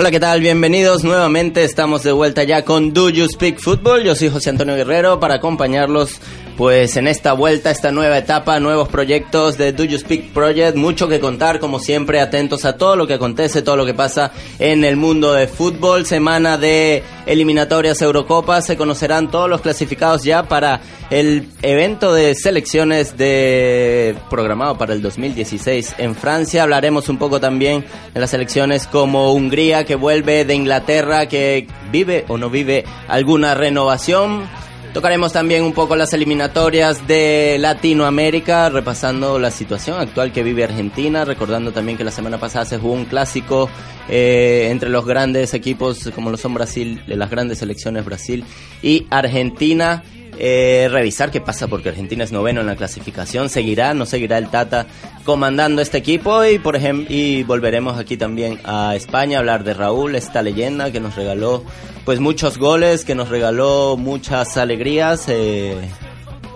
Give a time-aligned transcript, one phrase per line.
[0.00, 0.40] Hola, ¿qué tal?
[0.40, 1.64] Bienvenidos nuevamente.
[1.64, 4.04] Estamos de vuelta ya con Do You Speak Football.
[4.04, 6.20] Yo soy José Antonio Guerrero para acompañarlos
[6.58, 11.06] pues en esta vuelta, esta nueva etapa, nuevos proyectos de Do You Speak Project, mucho
[11.06, 14.82] que contar, como siempre, atentos a todo lo que acontece, todo lo que pasa en
[14.82, 20.80] el mundo de fútbol, semana de eliminatorias Eurocopa, se conocerán todos los clasificados ya para
[21.10, 27.84] el evento de selecciones de programado para el 2016 en Francia, hablaremos un poco también
[28.12, 33.54] de las selecciones como Hungría que vuelve de Inglaterra, que vive o no vive alguna
[33.54, 34.48] renovación
[34.98, 41.24] Tocaremos también un poco las eliminatorias de Latinoamérica, repasando la situación actual que vive Argentina,
[41.24, 43.70] recordando también que la semana pasada se jugó un clásico
[44.08, 48.44] eh, entre los grandes equipos como lo son Brasil, de las grandes selecciones Brasil
[48.82, 50.02] y Argentina.
[50.40, 54.48] Eh, revisar qué pasa porque Argentina es noveno en la clasificación, seguirá, no seguirá el
[54.48, 54.86] Tata
[55.24, 59.74] comandando este equipo y por ejemplo y volveremos aquí también a España a hablar de
[59.74, 61.64] Raúl, esta leyenda que nos regaló
[62.04, 65.76] pues muchos goles, que nos regaló muchas alegrías, eh,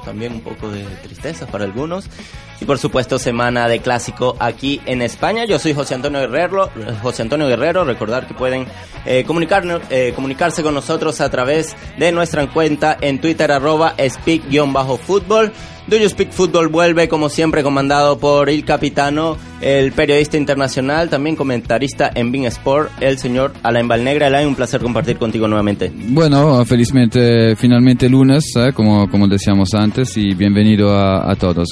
[0.04, 2.08] también un poco de tristeza para algunos
[2.62, 5.44] y por supuesto semana de clásico aquí en España.
[5.44, 6.70] Yo soy José Antonio Guerrero,
[7.02, 8.62] José Antonio Guerrero, recordar que pueden
[9.04, 9.26] eh,
[9.90, 15.52] eh, comunicarse con nosotros a través de nuestra cuenta en Twitter arroba speak-fútbol.
[15.88, 21.34] Do You Speak Football vuelve como siempre comandado por el capitano, el periodista internacional, también
[21.34, 24.28] comentarista en Bing Sport, el señor Alain Valnegra.
[24.28, 25.92] Alain, un placer compartir contigo nuevamente.
[25.92, 28.72] Bueno, felizmente finalmente lunes, ¿eh?
[28.72, 31.70] como, como decíamos antes, y bienvenido a todos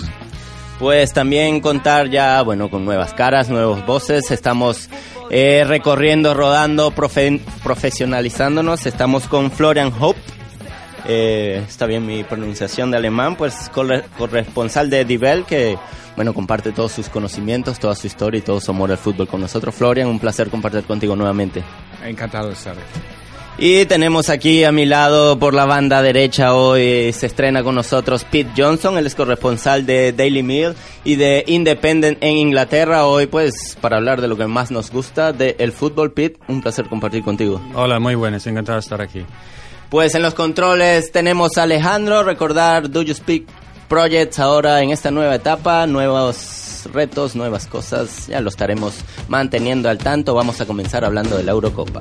[0.81, 4.31] pues también contar ya, bueno, con nuevas caras, nuevos voces.
[4.31, 4.89] Estamos
[5.29, 8.87] eh, recorriendo, rodando, profesionalizándonos.
[8.87, 10.19] Estamos con Florian Hope.
[11.07, 13.71] Eh, está bien mi pronunciación de alemán, pues
[14.17, 15.77] corresponsal de Divel, que
[16.17, 19.43] bueno, comparte todos sus conocimientos, toda su historia y todo su amor al fútbol con
[19.43, 19.75] nosotros.
[19.75, 21.63] Florian, un placer compartir contigo nuevamente.
[22.03, 23.20] Encantado de estar aquí.
[23.63, 28.25] Y tenemos aquí a mi lado por la banda derecha hoy se estrena con nosotros
[28.25, 30.73] Pete Johnson, él es corresponsal de Daily Mail
[31.05, 33.05] y de Independent en Inglaterra.
[33.05, 36.89] Hoy pues para hablar de lo que más nos gusta del fútbol, Pete, un placer
[36.89, 37.61] compartir contigo.
[37.75, 39.27] Hola, muy buenas, encantado de estar aquí.
[39.91, 43.45] Pues en los controles tenemos a Alejandro, recordar Do You Speak
[43.89, 48.95] Projects ahora en esta nueva etapa, nuevos retos, nuevas cosas, ya lo estaremos
[49.29, 50.33] manteniendo al tanto.
[50.35, 52.01] Vamos a comenzar hablando de la Eurocopa.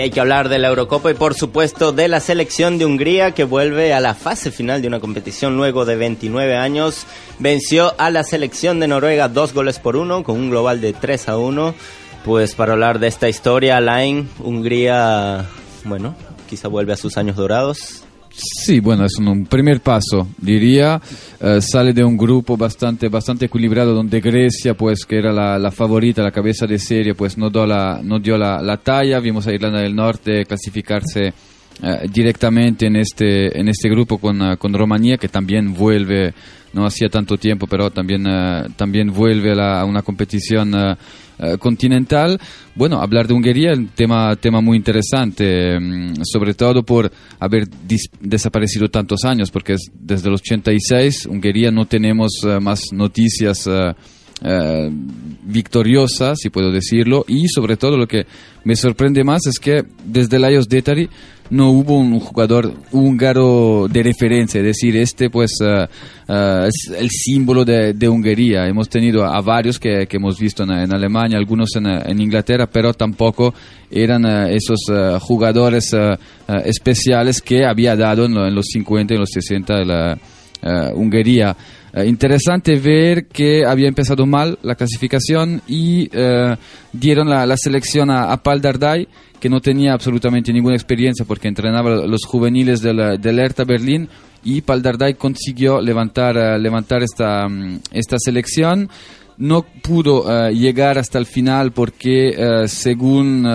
[0.00, 3.44] Hay que hablar de la Eurocopa y por supuesto de la selección de Hungría que
[3.44, 7.06] vuelve a la fase final de una competición luego de 29 años.
[7.38, 11.28] Venció a la selección de Noruega dos goles por uno con un global de 3
[11.28, 11.74] a 1.
[12.24, 15.46] Pues para hablar de esta historia, Line, Hungría,
[15.84, 16.14] bueno,
[16.48, 18.04] quizá vuelve a sus años dorados.
[18.32, 21.00] Sí, bueno, es un primer paso, diría.
[21.40, 26.22] Eh, sale de un grupo bastante, bastante equilibrado donde Grecia, pues que era la, favorita,
[26.22, 29.20] la cabeza de serie, pues no dio la, no dio la, talla.
[29.20, 31.32] Vimos a Irlanda del Norte clasificarse
[31.82, 36.34] eh, directamente en este, en este grupo con, uh, con Rumanía, que también vuelve,
[36.72, 38.24] no hacía tanto tiempo, pero también,
[38.76, 40.74] también vuelve a, una competición
[41.42, 42.38] eh, continental.
[42.74, 47.66] Bueno, hablar de Hungría es un tema, tema muy interesante, mm, sobre todo por haber
[48.20, 53.66] desaparecido tantos años, porque desde los 86 Hungría no tenemos eh, más noticias.
[54.42, 54.90] Eh,
[55.42, 58.24] victoriosas, si puedo decirlo, y sobre todo lo que
[58.64, 61.10] me sorprende más es que desde el Ayos Detari
[61.50, 65.84] no hubo un jugador húngaro de referencia, es decir, este pues uh,
[66.32, 68.66] uh, es el símbolo de, Hungría.
[68.66, 72.94] Hemos tenido a varios que, hemos visto en, en, Alemania, algunos en, en, Inglaterra, pero
[72.94, 73.52] tampoco
[73.90, 74.80] eran uh, esos
[75.20, 75.94] jugadores
[76.64, 80.18] especiales que había dado en, en, los 50 y los 60 de la
[80.94, 81.56] Hungría.
[82.06, 86.08] Interesante ver que había empezado mal la clasificación y
[86.92, 89.08] dieron la, la selección a, a Pal Dardai
[89.40, 94.08] que no tenía absolutamente ninguna experiencia porque entrenaba los juveniles del, del Hertha Berlín
[94.44, 98.88] y Paldardai consiguió levantar, eh, levantar esta, mm, esta selección.
[99.36, 103.46] No pudo eh, llegar hasta el final porque, eh, según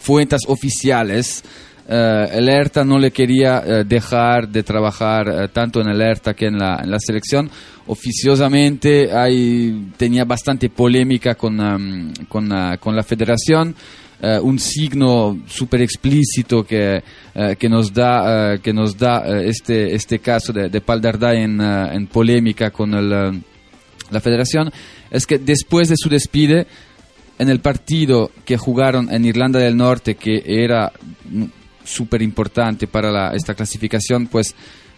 [0.00, 1.44] fuentes oficiales,
[1.88, 6.80] el ERTA no le quería dejar de trabajar tanto en el ERTA que en la,
[6.82, 7.50] en la selección.
[7.86, 12.48] Oficiosamente hay, tenía bastante polémica con, con,
[12.78, 13.74] con la federación.
[14.42, 17.02] Un signo súper explícito que,
[17.58, 22.70] que nos da, que nos da este, este caso de, de Paldardai en, en, polémica
[22.70, 23.42] con el,
[24.12, 24.70] la federación,
[25.10, 26.68] es que después de su despide,
[27.38, 30.92] en el partido que jugaron en Irlanda del Norte, que era
[31.84, 34.54] súper importante para la, esta clasificación, pues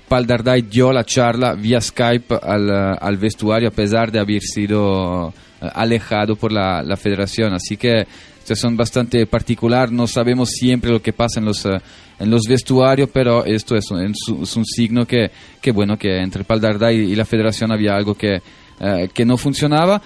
[0.09, 2.71] Paldardai dio la charla vía Skype al,
[3.01, 7.55] al vestuario a pesar de haber sido alejado por la, la federación.
[7.55, 8.07] Así que
[8.55, 11.81] son bastante particular, no sabemos siempre lo que pasa en los, eh,
[12.19, 15.31] en los vestuarios, pero esto es un, es un signo que,
[15.63, 18.43] que, bueno, que entre Paldarda y, la federación había algo que,
[18.81, 20.03] eh, que no funcionaba.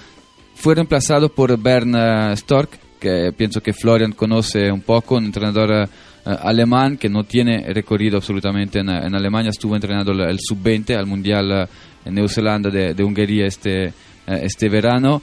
[0.55, 5.89] Fue reemplazado por Bern eh, Stork, que pienso que Florian conoce un poco, un entrenador
[6.37, 11.07] alemán que no tiene recorrido absolutamente en, en Alemania, estuvo entrenando el, el sub-20 al
[11.07, 11.69] Mundial
[12.05, 13.93] en Nueva Zelanda de, de Hungría este,
[14.27, 15.23] este verano.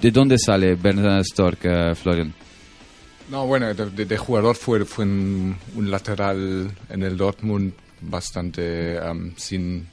[0.00, 2.32] ¿De dónde sale Bernard Stork, Florian?
[3.30, 9.32] No, bueno, de, de, jugador fue, fue un, un, lateral en el Dortmund bastante um,
[9.36, 9.84] sin,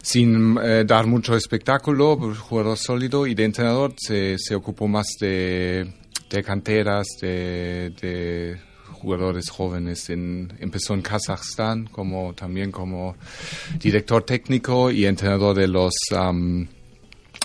[0.00, 5.92] sin eh, dar mucho espectáculo, jugador sólido y de entrenador se, se ocupó más de,
[6.30, 8.56] de canteras, de, de
[8.98, 10.10] jugadores jóvenes.
[10.10, 13.16] En, empezó en Kazajstán como también como
[13.80, 16.66] director técnico y entrenador de los um,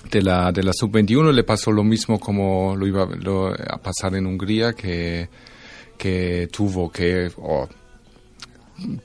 [0.09, 4.25] de la, de la sub-21 le pasó lo mismo como lo iba a pasar en
[4.25, 5.29] Hungría, que,
[5.97, 7.67] que tuvo que, o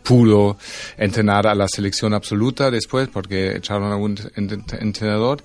[0.03, 0.57] pudo
[0.97, 4.17] entrenar a la selección absoluta después porque echaron a un
[4.81, 5.43] entrenador.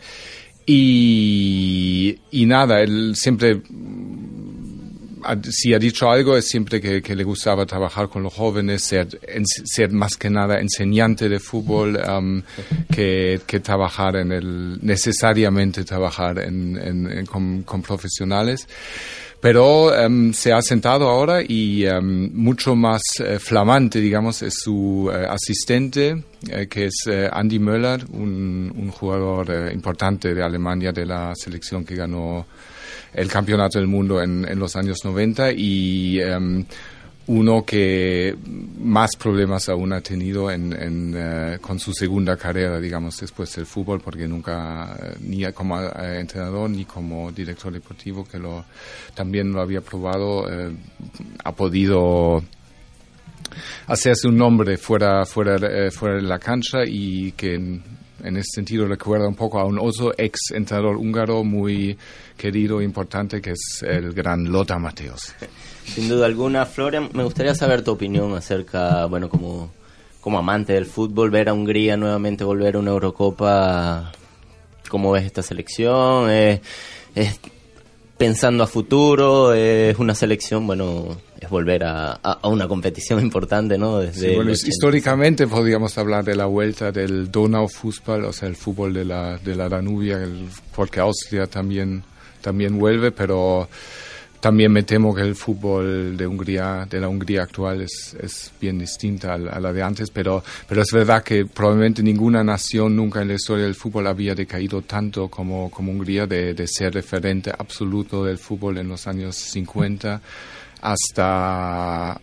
[0.65, 3.61] Y, y nada, él siempre
[5.49, 9.07] si ha dicho algo es siempre que, le gustaba trabajar con los jóvenes, ser,
[9.45, 12.41] ser más que nada enseñante de fútbol, um,
[12.93, 18.67] que, trabajar en el, necesariamente trabajar en, con, profesionales.
[19.39, 25.11] Pero um, se ha sentado ahora y um, mucho más eh, flamante, digamos, es su
[25.13, 31.33] eh, asistente, eh, que es Andy Möller, un, un jugador importante de Alemania de la
[31.35, 32.45] selección que ganó
[33.13, 36.65] el campeonato del mundo en, en los años 90 y um,
[37.27, 38.35] uno que
[38.79, 43.65] más problemas aún ha tenido en, en, uh, con su segunda carrera, digamos, después del
[43.65, 48.65] fútbol, porque nunca, uh, ni como uh, entrenador ni como director deportivo, que lo,
[49.13, 50.45] también lo había probado,
[51.43, 52.43] ha podido
[53.87, 55.57] hacerse un nombre fuera, fuera,
[55.91, 57.79] fuera de la cancha y que
[58.23, 61.97] en, ese sentido recuerda un poco a un otro ex entrenador húngaro muy
[62.37, 65.33] querido e importante que es el gran Lothar Mateos.
[65.85, 69.71] Sin duda alguna, Florian, me gustaría saber tu opinión acerca, bueno, como,
[70.21, 74.11] como amante del fútbol, ver a Hungría nuevamente volver a una Eurocopa.
[74.89, 76.29] ¿Cómo ves esta selección?
[76.29, 76.61] ¿Es,
[78.23, 79.53] pensando a futuro?
[79.53, 83.99] ¿Es una selección, bueno, es volver a, a, una competición importante, ¿no?
[83.99, 89.03] Desde bueno, históricamente podríamos hablar de la vuelta del Donau-Fußball, o sea, el fútbol de
[89.03, 92.03] la, de la Danubia, el, porque Austria también
[92.39, 93.67] también vuelve, pero
[94.43, 98.77] también me temo que el fútbol de Hungría, de la Hungría actual es, es bien
[98.77, 103.29] distinta a, la de antes, pero, pero es verdad que probablemente ninguna nación nunca en
[103.29, 108.25] la historia del fútbol había decaído tanto como, como Hungría de, de ser referente absoluto
[108.25, 110.21] del fútbol en los años 50
[110.81, 112.19] hasta,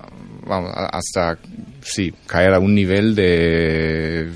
[0.47, 1.39] vamos, hasta,
[1.81, 4.31] sí, caer a un nivel de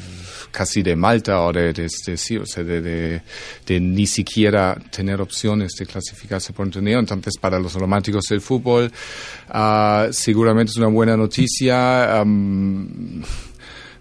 [0.55, 5.73] casi de Malta o de, de, sí, o sea, de, de, ni siquiera tener opciones
[5.77, 7.01] de clasificarse por un torneo.
[7.01, 8.91] Entonces, para los románticos del fútbol,
[9.53, 12.23] uh, seguramente es una buena noticia.
[12.23, 13.23] Um,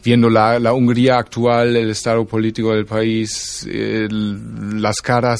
[0.03, 5.39] viendo la, la, Hungría actual, el estado político del país, las caras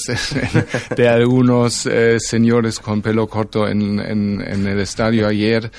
[0.96, 5.70] de algunos eh, señores con pelo corto en, en, en, el estadio ayer,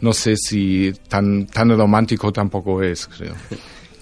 [0.00, 3.34] no sé si tan, tan romántico tampoco es, creo.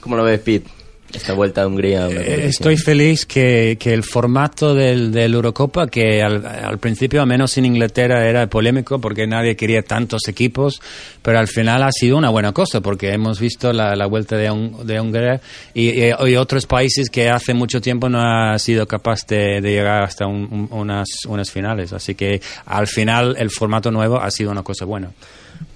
[0.00, 0.70] ¿Cómo lo ves, Pete?
[1.12, 2.08] Esta vuelta a Hungría.
[2.08, 7.26] Eh, estoy feliz que, que el formato del, del Eurocopa, que al, al, principio, al
[7.26, 10.80] menos en Inglaterra, era polémico porque nadie quería tantos equipos,
[11.20, 14.44] pero al final ha sido una buena cosa porque hemos visto la, la vuelta de,
[14.84, 15.40] de Hungría
[15.74, 19.70] y, y, y, otros países que hace mucho tiempo no ha sido capaz de, de
[19.72, 21.92] llegar hasta unas, unas finales.
[21.92, 25.10] Así que al final el formato nuevo ha sido una cosa buena.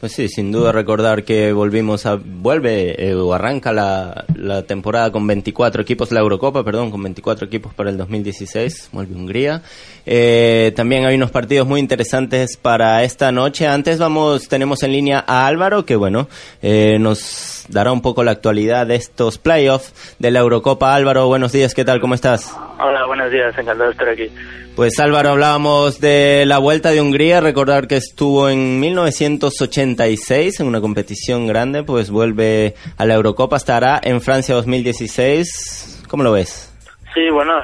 [0.04, 5.10] Pues sí, sin duda recordar que volvimos a vuelve eh, o arranca la, la, temporada
[5.10, 9.62] con 24 equipos, la Eurocopa, perdón, con 24 equipos para el 2016, vuelve Hungría.
[10.04, 13.66] Eh, también hay unos partidos muy interesantes para esta noche.
[13.66, 16.28] Antes vamos, tenemos en línea a Álvaro, que bueno,
[16.60, 20.94] eh, nos dará un poco la actualidad de estos playoffs de la Eurocopa.
[20.94, 22.02] Álvaro, buenos días, ¿qué tal?
[22.02, 22.54] ¿Cómo estás?
[22.86, 24.30] Hola, buenos días, encantado de estar aquí.
[24.76, 30.82] Pues Álvaro, hablábamos de la Vuelta de Hungría, recordar que estuvo en 1986 en una
[30.82, 36.04] competición grande, pues vuelve a la Eurocopa, estará en Francia 2016.
[36.10, 36.76] ¿Cómo lo ves?
[37.14, 37.54] Sí, bueno,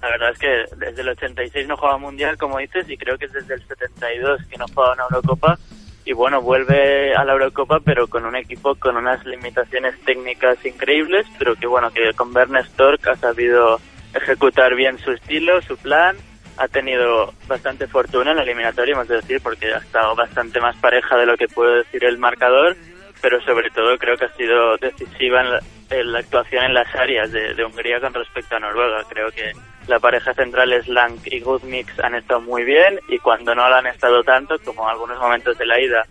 [0.00, 3.24] la verdad es que desde el 86 no juega Mundial, como dices, y creo que
[3.24, 5.58] es desde el 72 que no juega una Eurocopa.
[6.04, 11.26] Y bueno, vuelve a la Eurocopa, pero con un equipo con unas limitaciones técnicas increíbles,
[11.36, 13.80] pero que bueno, que con Bernd Stork ha sabido
[14.14, 16.16] ejecutar bien su estilo, su plan
[16.58, 20.76] ha tenido bastante fortuna en la eliminatoria, hemos de decir, porque ha estado bastante más
[20.76, 22.76] pareja de lo que puede decir el marcador,
[23.20, 25.42] pero sobre todo creo que ha sido decisiva
[25.90, 29.04] en la, actuación en las áreas de, Hungría con respecto a Noruega.
[29.08, 29.52] Creo que
[29.86, 33.86] la pareja central Slank y Gudmix han estado muy bien y cuando no lo han
[33.86, 36.04] estado tanto, como en algunos momentos de la ida,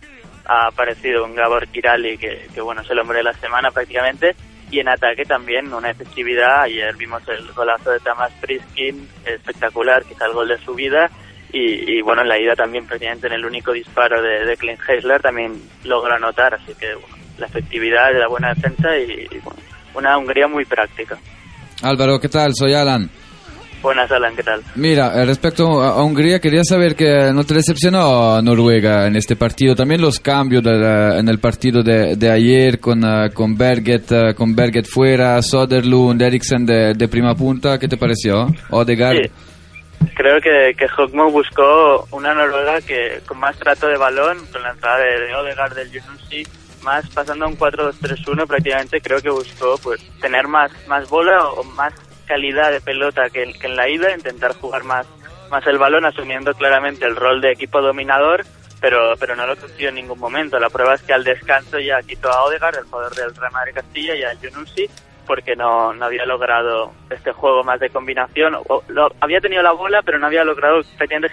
[0.46, 4.34] ha aparecido un Gabor Kirali, que, que bueno, es el hombre de la semana prácticamente,
[4.72, 6.62] y en ataque también una efectividad.
[6.62, 11.10] Ayer vimos el golazo de Tamas Priskin, espectacular, quizá el gol de su vida.
[11.52, 15.20] Y, bueno, en la ida también prácticamente en el único disparo de, de Clint Heisler
[15.20, 15.52] también
[15.84, 16.54] logra anotar.
[16.54, 16.94] Así que
[17.38, 19.60] la efectividad de la buena defensa y, bueno,
[19.94, 21.18] una Hungría muy práctica.
[21.82, 22.52] Álvaro, ¿qué tal?
[22.54, 23.10] Soy Alan.
[23.82, 24.62] Buenas, Alan, ¿qué tal?
[24.76, 29.74] Mira, eh, respecto a Hungría, quería saber que no te decepcionó Noruega en este partido.
[29.74, 34.54] También los cambios en el partido de, de ayer con, uh, con, Berget, uh, con
[34.54, 37.76] Berget fuera, Soderlund, Eriksen de, de, prima punta.
[37.76, 38.46] ¿Qué te pareció?
[38.70, 39.16] Odegaard.
[39.16, 39.30] Sí.
[40.14, 40.86] Creo que, que
[41.32, 45.74] buscó una Noruega que con más trato de balón, con la entrada de, de Odegaard
[45.74, 46.44] del Junussi,
[46.82, 51.62] más pasando a un 4-2-3-1 prácticamente creo que buscó pues tener más más bola o
[51.62, 51.94] más
[52.32, 55.06] calidad de pelota que, en la ida, intentar jugar más,
[55.50, 58.46] más el balón, asumiendo claramente el rol de equipo dominador,
[58.80, 60.58] pero, pero no lo consiguió en ningún momento.
[60.58, 63.74] La prueba es que al descanso ya quitó a Odegaard, el jugador del Real Madrid
[63.74, 64.88] Castilla, y a Junusi,
[65.26, 68.56] porque no, no había logrado este juego más de combinación.
[69.20, 70.82] Había tenido la bola, pero no había logrado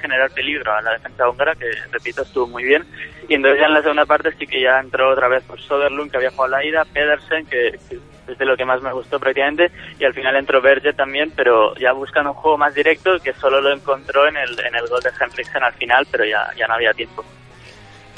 [0.01, 2.85] generar peligro a la defensa húngara, que repito, estuvo muy bien.
[3.27, 6.11] Y entonces ya en la segunda parte sí que ya entró otra vez por Soderlund,
[6.11, 9.71] que había jugado la ida, Pedersen, que, es de lo que más me gustó prácticamente,
[9.99, 13.61] y al final entró Berge también, pero ya buscando un juego más directo, que solo
[13.61, 16.75] lo encontró en el, en el gol de Henriksen al final, pero ya, ya no
[16.75, 17.23] había tiempo.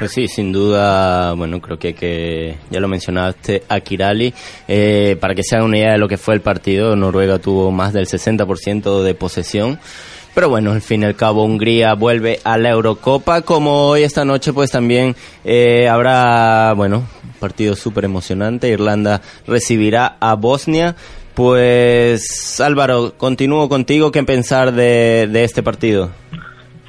[0.01, 4.34] Pues sí, sin duda, bueno, creo que, que ya lo mencionaste a Kirali.
[4.67, 7.70] Eh, para que se haga una idea de lo que fue el partido, Noruega tuvo
[7.70, 9.79] más del 60% de posesión.
[10.34, 13.43] Pero bueno, al fin y al cabo Hungría vuelve a la Eurocopa.
[13.43, 15.15] Como hoy esta noche pues también
[15.46, 17.08] eh, habrá, bueno,
[17.39, 18.70] partido súper emocionante.
[18.70, 20.96] Irlanda recibirá a Bosnia.
[21.36, 24.12] Pues Álvaro, continúo contigo.
[24.12, 26.10] ¿Qué pensar de, de este partido?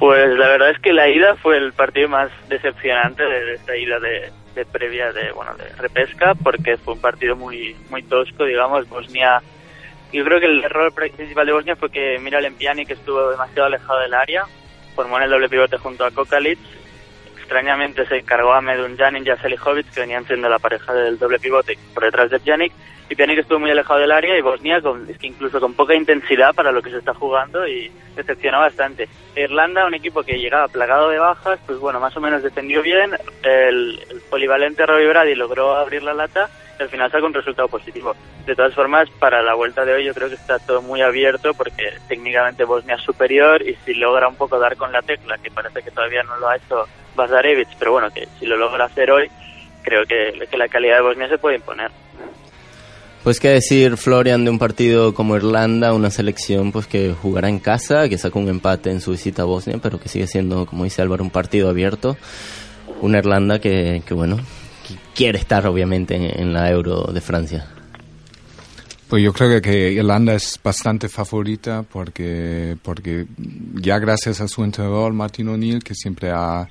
[0.03, 4.01] Pues la verdad es que la ida fue el partido más decepcionante de esta ida
[4.01, 4.33] de,
[4.65, 9.41] previa de bueno de repesca porque fue un partido muy muy tosco digamos Bosnia.
[10.11, 14.01] Yo creo que el error principal de Bosnia fue que Mira Lempiani estuvo demasiado alejado
[14.01, 14.43] del área
[14.93, 16.59] formó en el doble pivote junto a Kokalic.
[17.37, 21.17] Extrañamente se encargó a Medun Janin y a Selihovic que venían siendo la pareja del
[21.17, 22.73] doble pivote por detrás de Pjanic
[23.13, 25.93] y Pjanic estuvo muy alejado del área y Bosnia con, es que incluso con poca
[25.93, 29.07] intensidad para lo que se está jugando y decepcionó bastante.
[29.35, 33.11] Irlanda, un equipo que llegaba plagado de bajas, pues bueno, más o menos defendió bien,
[33.43, 33.99] el,
[34.31, 38.15] polivalente Robbie Brady logró abrir la lata y al final sacó un resultado positivo.
[38.47, 41.53] De todas formas, para la vuelta de hoy yo creo que está todo muy abierto
[41.53, 45.51] porque técnicamente Bosnia es superior y si logra un poco dar con la tecla, que
[45.51, 49.11] parece que todavía no lo ha hecho Bazarevic, pero bueno, que si lo logra hacer
[49.11, 49.29] hoy,
[49.83, 51.91] creo que, que la calidad de Bosnia se puede imponer.
[53.23, 57.59] Pues qué decir, Florian, de un partido como Irlanda, una selección pues que jugará en
[57.59, 60.83] casa, que sacó un empate en su visita a Bosnia, pero que sigue siendo, como
[60.83, 62.17] dice Álvaro, un partido abierto.
[62.99, 64.39] Una Irlanda que, que bueno,
[65.15, 67.65] quiere estar obviamente en, la Euro de Francia.
[69.07, 73.25] Pues yo creo que Irlanda es bastante favorita porque, porque
[73.75, 76.67] ya gracias a su entrenador Martin O'Neill, que siempre ha,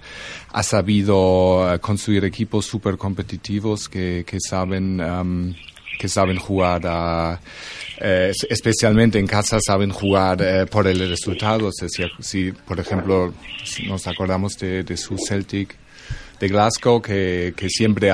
[0.52, 5.00] ha sabido construir equipos súper competitivos que, que saben
[5.99, 7.40] que saben jugar,
[7.99, 11.70] eh, especialmente en casa, saben jugar eh, por el resultado.
[12.20, 13.32] si, por ejemplo,
[13.87, 15.76] nos acordamos de, su Celtic
[16.40, 18.11] de Glasgow, que, siempre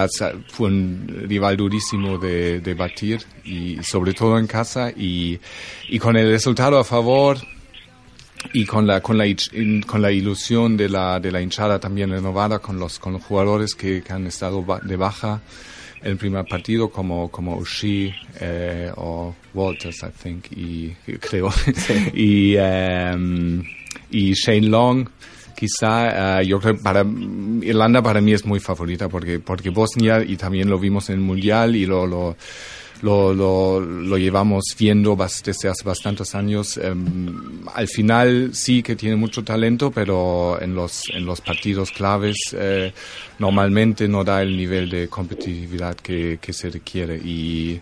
[0.48, 5.38] fue un rival durísimo de, de, batir, y sobre todo en casa, y,
[5.88, 7.38] y con el resultado a favor,
[8.52, 9.24] y con la con la
[9.86, 13.74] con la ilusión de la de la hinchada también renovada con los con los jugadores
[13.74, 15.40] que, han estado de baja
[16.02, 21.50] el primer partido como como Ushi eh, o Walters I think y creo.
[22.14, 23.62] Y em,
[24.10, 25.08] y Shane Long
[25.56, 27.04] quizá eh, yo creo para
[27.62, 31.20] Irlanda para mí es muy favorita porque porque Bosnia y también lo vimos en el
[31.20, 32.36] mundial y lo, lo
[33.02, 36.76] lo, lo, lo llevamos viendo desde hace bastantes años.
[36.76, 42.36] Em, al final sí que tiene mucho talento, pero en los, en los partidos claves
[42.52, 42.92] eh,
[43.38, 47.16] normalmente no da el nivel de competitividad que, que se requiere.
[47.16, 47.80] Y,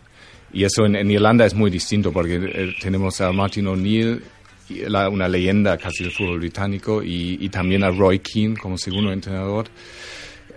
[0.53, 4.23] y eso en, Irlanda es muy distinto porque eh, tenemos a Martin O'Neill
[5.13, 9.69] una leyenda casi del fútbol británico y, y, también a Roy Keane como segundo entrenador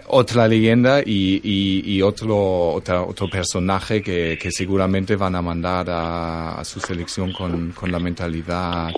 [0.09, 7.31] otra leyenda y, y, otro, otro personaje que, seguramente van a mandar a, su selección
[7.31, 8.89] con, con la mentalidad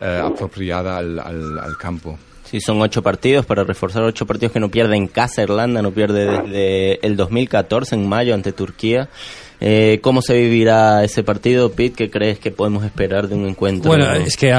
[0.00, 2.18] eh, apropiada al, al, al, campo.
[2.44, 5.90] Sí, son ocho partidos para reforzar ocho partidos que no pierde en casa Irlanda, no
[5.90, 9.08] pierde desde el 2014 en mayo ante Turquía.
[9.64, 11.94] Eh, ¿Cómo se vivirá ese partido, Pete?
[11.94, 13.88] ¿Qué crees que podemos esperar de un encuentro?
[13.88, 14.52] Bueno, es que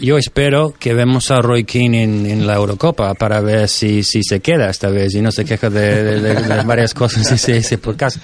[0.00, 4.40] yo espero que vemos a Roy Keane en, la Eurocopa para ver si, si se
[4.40, 6.34] queda esta vez y no se queja de,
[6.66, 8.18] varias cosas si se por caso.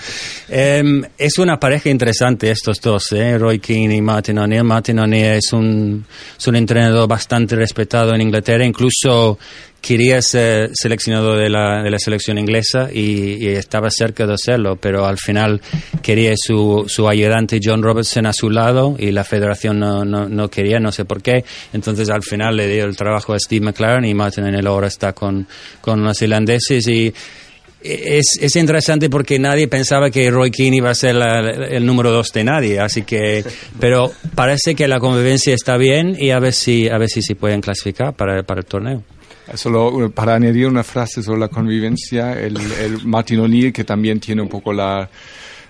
[0.48, 3.38] Em, es una pareja interesante estos dos, ¿eh?
[3.38, 4.64] Roy Keane y Martin O'Neill.
[4.64, 6.04] Martin O'Neill es un,
[6.36, 9.38] es un entrenador bastante respetado en Inglaterra, incluso
[9.84, 15.04] quería ser seleccionado de la, de la selección inglesa y, estaba cerca de hacerlo, pero
[15.04, 15.60] al final
[16.02, 20.48] quería su, su ayudante John Robertson a su lado y la federación no, no, no,
[20.48, 21.44] quería, no sé por qué.
[21.74, 24.86] Entonces al final le dio el trabajo a Steve McLaren y Martin en el ahora
[24.86, 25.46] está con,
[25.82, 27.12] con los irlandeses y
[27.82, 32.32] es, es, interesante porque nadie pensaba que Roy Keane iba a ser el número dos
[32.32, 33.44] de nadie, así que,
[33.78, 37.34] pero parece que la convivencia está bien y a ver si, a ver si se
[37.34, 39.02] pueden clasificar para, para el torneo.
[39.54, 44.40] Solo para añadir una frase sobre la convivencia, el, el Martin O'Neill, que también tiene
[44.40, 45.08] un poco la,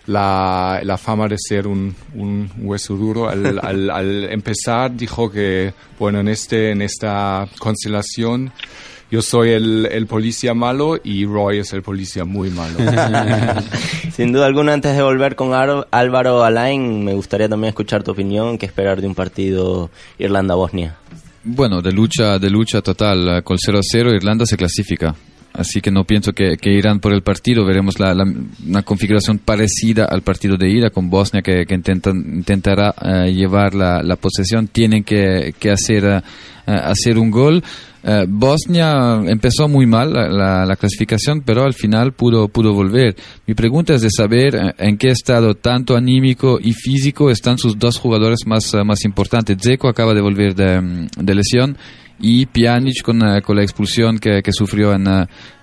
[0.07, 5.73] la, la fama de ser un, un hueso duro, al, al, al, empezar dijo que,
[5.99, 8.53] bueno, en, este, en esta constelación
[9.11, 12.79] yo soy el, el, policía malo y Roy es el policía muy malo.
[14.13, 18.59] Sin duda alguna, antes de volver con Álvaro Alain, me gustaría también escuchar tu opinión,
[18.59, 20.97] qué esperar de un partido Irlanda-Bosnia.
[21.45, 23.43] Bueno, de lucha, de lucha total.
[23.45, 25.15] Con 0 a 0 Irlanda se clasifica.
[25.53, 27.65] Así que no pienso que, irán por el partido.
[27.65, 28.13] Veremos la,
[28.67, 34.03] una configuración parecida al partido de ira con Bosnia que, que intentará eh, llevar la,
[34.03, 34.67] la, posesión.
[34.67, 36.23] Tienen que, que hacer, eh,
[36.67, 37.63] hacer un gol.
[38.07, 43.17] Eh, Bosnia empezó muy mal la, clasificación, pero al final pudo, pudo volver.
[43.47, 47.79] Mi pregunta es de saber eh, en qué estado tanto anímico y físico están sus
[47.79, 49.57] dos jugadores más, eh, más importantes.
[49.59, 51.79] Zeko acaba de volver de, mm, lesión
[52.21, 55.07] y Pjanic con, con la expulsión que, que sufrió en,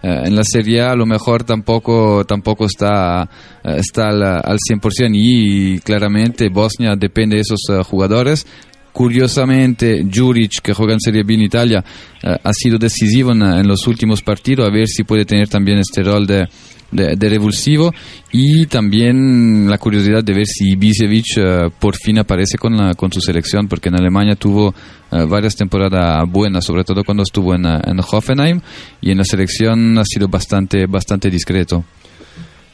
[0.02, 3.30] en, la Serie A a lo mejor tampoco, tampoco está,
[3.64, 8.46] está al, al 100% y claramente Bosnia depende de esos jugadores
[8.94, 11.84] Curiosamente, Juric, que juega en Serie B en Italia,
[12.22, 16.04] eh, ha sido decisivo en, los últimos partidos, a ver si puede tener también este
[16.04, 16.48] rol de,
[16.92, 17.94] revulsivo.
[18.34, 23.12] Y también la curiosidad de ver si Bisevic eh, por fin aparece con, la, con
[23.14, 24.74] su selección, porque en Alemania tuvo
[25.12, 28.60] eh, varias temporadas buenas, sobre todo cuando estuvo en, en Hoffenheim,
[29.00, 31.86] y en la selección ha sido bastante, bastante discreto.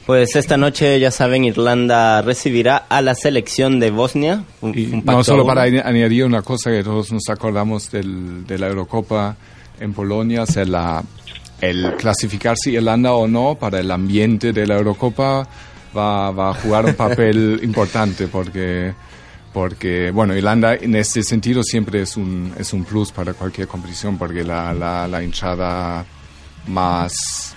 [0.07, 4.41] Pues esta noche, ya saben, Irlanda recibirá a la selección de Bosnia.
[4.61, 9.35] no, solo para añadir una cosa que todos nos acordamos del, de la Eurocopa
[9.81, 11.03] en Polonia, o la,
[11.59, 15.45] el clasificarse Irlanda o no para el ambiente de la Eurocopa
[15.95, 18.93] va, va a jugar un papel importante porque
[19.51, 24.17] porque bueno Irlanda en ese sentido siempre es un es un plus para cualquier competición
[24.17, 26.05] porque la, la, la hinchada
[26.67, 27.56] más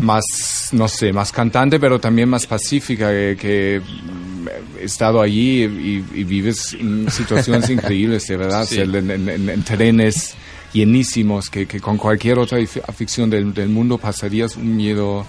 [0.00, 0.24] más,
[0.72, 3.80] no sé, más cantante, pero también más pacífica, que,
[4.80, 6.76] he estado allí y, vives
[7.08, 10.34] situaciones increíbles, de verdad, en, trenes
[10.72, 15.26] llenísimos, que, con cualquier otra afición del, del mundo pasarías un miedo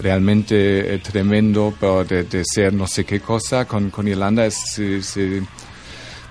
[0.00, 3.66] realmente eh, tremendo pero de, ser no sé qué cosa.
[3.66, 4.80] Con, con Irlanda es,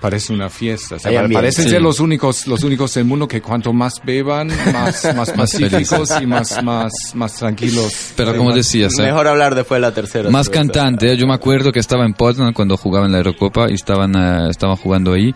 [0.04, 0.96] parece una fiesta.
[1.32, 6.10] parecen ser los únicos, los únicos del mundo que cuanto más beban, más, más pacíficos
[6.20, 8.12] y más, más, más tranquilos.
[8.14, 9.02] Pero como decías, ¿eh?
[9.04, 10.28] mejor hablar después de la tercera.
[10.28, 11.10] Más cantante.
[11.10, 11.16] ¿eh?
[11.16, 14.50] Yo me acuerdo que estaba en Poznan cuando jugaba en la Eurocopa y estaban, uh,
[14.50, 15.34] estaban jugando ahí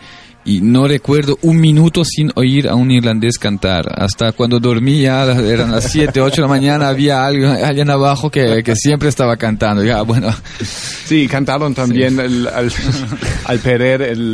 [0.48, 3.84] y no recuerdo un minuto sin oír a un irlandés cantar.
[3.94, 8.62] Hasta cuando dormía, eran las 7, 8 de la mañana, había alguien, alguien abajo que,
[8.64, 9.84] que siempre estaba cantando.
[9.84, 10.34] Ya, bueno.
[10.62, 12.72] Sí, cantaron también el- al,
[13.44, 13.58] al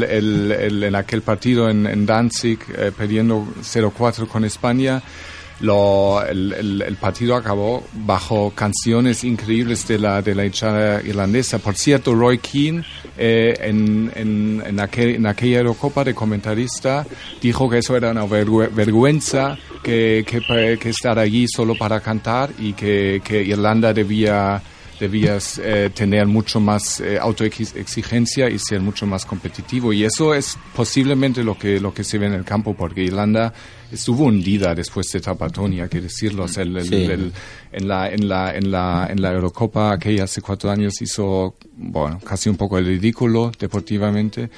[0.04, 5.02] el- el- en aquel partido en, en Danzig, eh, perdiendo 0-4 con España.
[5.64, 11.58] Lo, el, el- el partido acabó bajo canciones increíbles de la, de la hinchada irlandesa.
[11.58, 12.84] Por cierto, Roy Keane,
[13.16, 17.06] eh, en, en, en, aquel- en aquella Eurocopa de comentarista,
[17.40, 22.50] dijo que eso era una vergü- vergüenza que, que, que estar allí solo para cantar
[22.58, 24.60] y que, que Irlanda debía
[25.00, 30.56] debías eh, tener mucho más eh, autoexigencia y ser mucho más competitivo y eso es
[30.74, 33.52] posiblemente lo que lo que se ve en el campo porque Irlanda
[33.90, 36.94] estuvo hundida después de Tapatonia hay que decirlo o sea, el- el- Sí.
[37.04, 37.32] el-
[37.72, 42.20] en la en la en la en la Eurocopa aquella hace cuatro años hizo bueno
[42.20, 44.48] casi un poco el ridículo deportivamente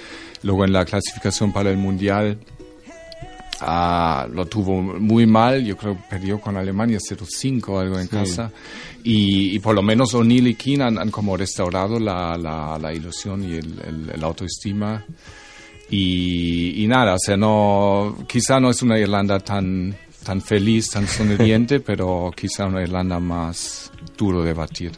[0.42, 2.38] luego en la clasificación para el mundial
[3.60, 8.06] Ah, lo tuvo muy mal, yo creo que perdió con Alemania 0-5 o algo en
[8.08, 8.52] casa.
[9.02, 12.92] Y, y por lo menos O'Neill y Keane han, han como restaurado la, la, la
[12.92, 15.04] ilusión y el, el- el autoestima.
[15.88, 21.06] Y, y nada, o sea, no, quizá no es una Irlanda tan, tan feliz, tan
[21.06, 24.92] sonriente, pero quizá una Irlanda más duro de batir.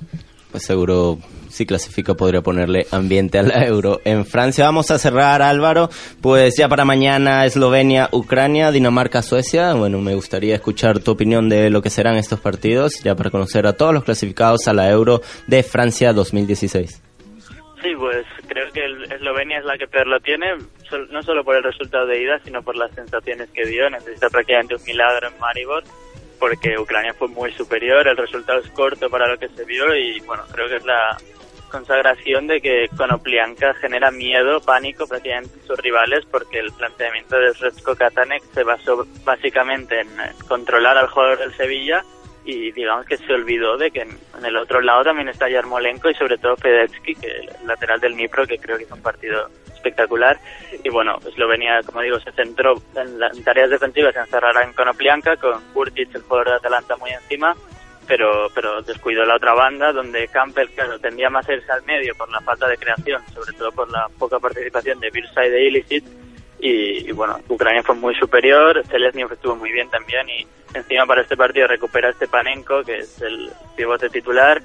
[0.51, 1.19] Pues seguro
[1.59, 4.01] si clasifica podría ponerle ambiente a la euro.
[4.05, 5.91] En Francia vamos a cerrar Álvaro,
[6.23, 9.75] pues ya para mañana Eslovenia, Ucrania, Dinamarca, Suecia.
[9.75, 13.67] Bueno, me gustaría escuchar tu opinión de lo que serán estos partidos, ya para conocer
[13.67, 17.03] a todos los clasificados a la euro de Francia 2016.
[17.83, 18.85] Sí, pues creo que
[19.17, 20.47] Eslovenia es la que peor lo tiene,
[21.11, 23.91] no solo por el resultado de ida, sino por las sensaciones que dio.
[23.91, 25.83] Necesita prácticamente un milagro en Maribor,
[26.39, 30.21] porque Ucrania fue muy superior, el resultado es corto para lo que se vio y
[30.21, 31.17] bueno, creo que es la
[31.69, 37.53] consagración de que Konoplianka genera miedo, pánico prácticamente en sus rivales, porque el planteamiento de
[37.55, 42.03] Sretsko Katanek se basó básicamente en eh, controlar al jugador del Sevilla
[42.45, 46.09] y digamos que se olvidó de que en, en el otro lado también está Yarmolenko
[46.11, 49.51] y sobre todo Fedetsky, que el lateral del Nipro, que creo que hizo un partido
[49.75, 50.39] espectacular.
[50.83, 54.73] Y bueno, Eslovenia, como digo, se centró en, la- en tareas defensivas, se encerrará en
[54.73, 57.55] Konoplianka, con Kurtic, el jugador de Atalanta, muy encima,
[58.09, 62.15] pero, pero descuidó la otra banda, donde Campbell, claro, tendía más a irse al medio
[62.17, 65.67] por la falta de creación, sobre todo por la poca participación de Birsa y de
[65.69, 66.05] Illicit,
[66.61, 70.45] y, y bueno, Ucrania fue muy superior, Selesnyov estuvo muy bien también y
[70.75, 74.61] encima para este partido recupera este Panenko, que es el pivote titular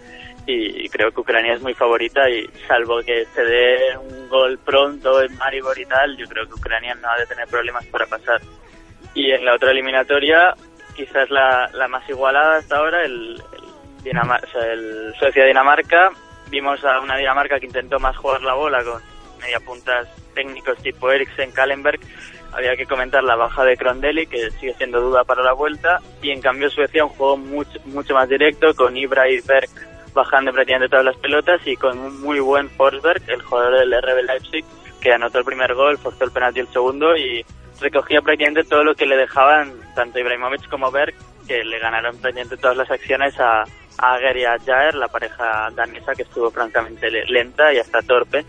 [0.46, 5.22] y creo que Ucrania es muy favorita y salvo que se dé un gol pronto
[5.22, 8.42] en Maribor y tal, yo creo que Ucrania no ha de tener problemas para pasar.
[9.14, 10.54] Y en la otra eliminatoria,
[10.96, 16.12] quizás la, la más igualada hasta ahora, el, el, Dinamar- o el Suecia-Dinamarca.
[16.50, 19.02] Vimos a una Dinamarca que intentó más jugar la bola con
[19.42, 22.00] mediapuntas técnicos tipo Eriksen, Kallenberg.
[22.52, 26.00] Había que comentar la baja de Crondelli, que sigue siendo duda para la vuelta.
[26.22, 29.70] Y en cambio Suecia un juego mucho, mucho más directo, con Ibra y Berg
[30.14, 34.24] bajando prácticamente todas las pelotas y con un muy buen Forsberg, el jugador del RB
[34.28, 34.64] Leipzig,
[35.02, 37.44] que anotó el primer gol, forzó el penalti el segundo y
[37.84, 41.14] recogía prácticamente todo lo que le dejaban tanto Ibrahimovic como Berg,
[41.48, 43.62] que le ganaron prácticamente todas las acciones a,
[43.98, 48.02] a Ager y a Jaer, la pareja danesa que estuvo francamente le- lenta y hasta
[48.02, 48.46] torpe.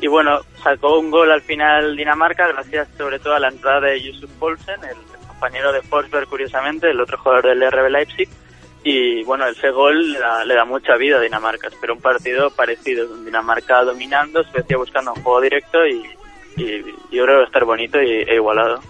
[0.00, 4.00] Y bueno, sacó un gol al final Dinamarca, gracias sobre todo a la entrada de
[4.02, 4.96] Yusuf Poulsen, el
[5.26, 8.28] compañero de Forsberg, curiosamente, el otro jugador del RB Leipzig.
[8.84, 11.66] Y bueno, ese gol le da, le da mucha vida a Dinamarca.
[11.66, 16.02] Espero un partido parecido, Dinamarca dominando, Suecia buscando un juego directo y,
[16.56, 18.80] y yo creo que va a estar bonito y, e igualado.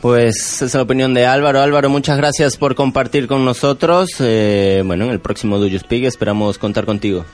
[0.00, 1.60] Pues esa es la opinión de Álvaro.
[1.60, 4.10] Álvaro, muchas gracias por compartir con nosotros.
[4.20, 7.24] Eh, bueno, en el próximo Do You Speak esperamos contar contigo.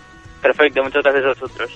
[0.40, 1.70] Perfecto, muchas gracias a vosotros.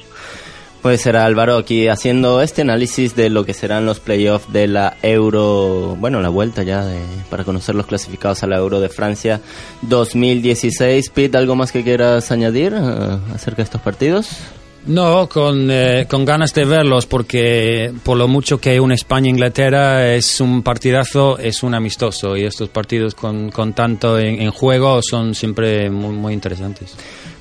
[0.82, 4.96] Pues será Álvaro aquí haciendo este análisis de lo que serán los playoffs de la
[5.02, 9.40] Euro, bueno, la vuelta ya de, para conocer los clasificados a la Euro de Francia
[9.82, 11.10] 2016.
[11.10, 14.38] Pete, ¿algo más que quieras añadir eh, acerca de estos partidos?
[14.86, 20.40] No, con, eh, con ganas de verlos, porque por lo mucho que un España-Inglaterra es
[20.40, 25.34] un partidazo, es un amistoso, y estos partidos con, con tanto en, en juego son
[25.34, 26.94] siempre muy, muy interesantes.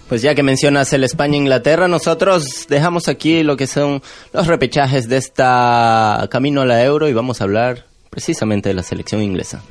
[0.10, 4.02] Pues ya que mencionas el España-Inglaterra, nosotros dejamos aquí lo que son
[4.34, 8.84] los repechajes de esta camino a la Euro y vamos a hablar precisamente de la
[8.84, 9.62] selección inglesa.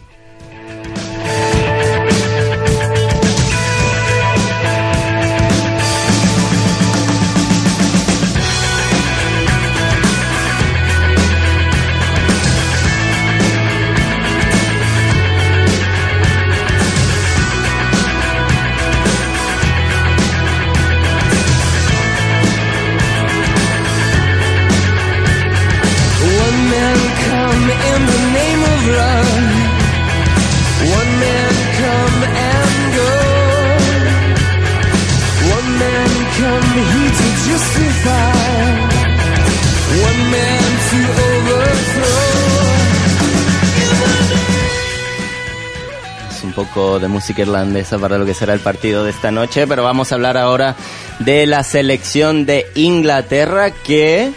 [47.15, 50.37] Música irlandesa para lo que será el partido de esta noche, pero vamos a hablar
[50.37, 50.75] ahora
[51.21, 54.33] de la selección de Inglaterra que,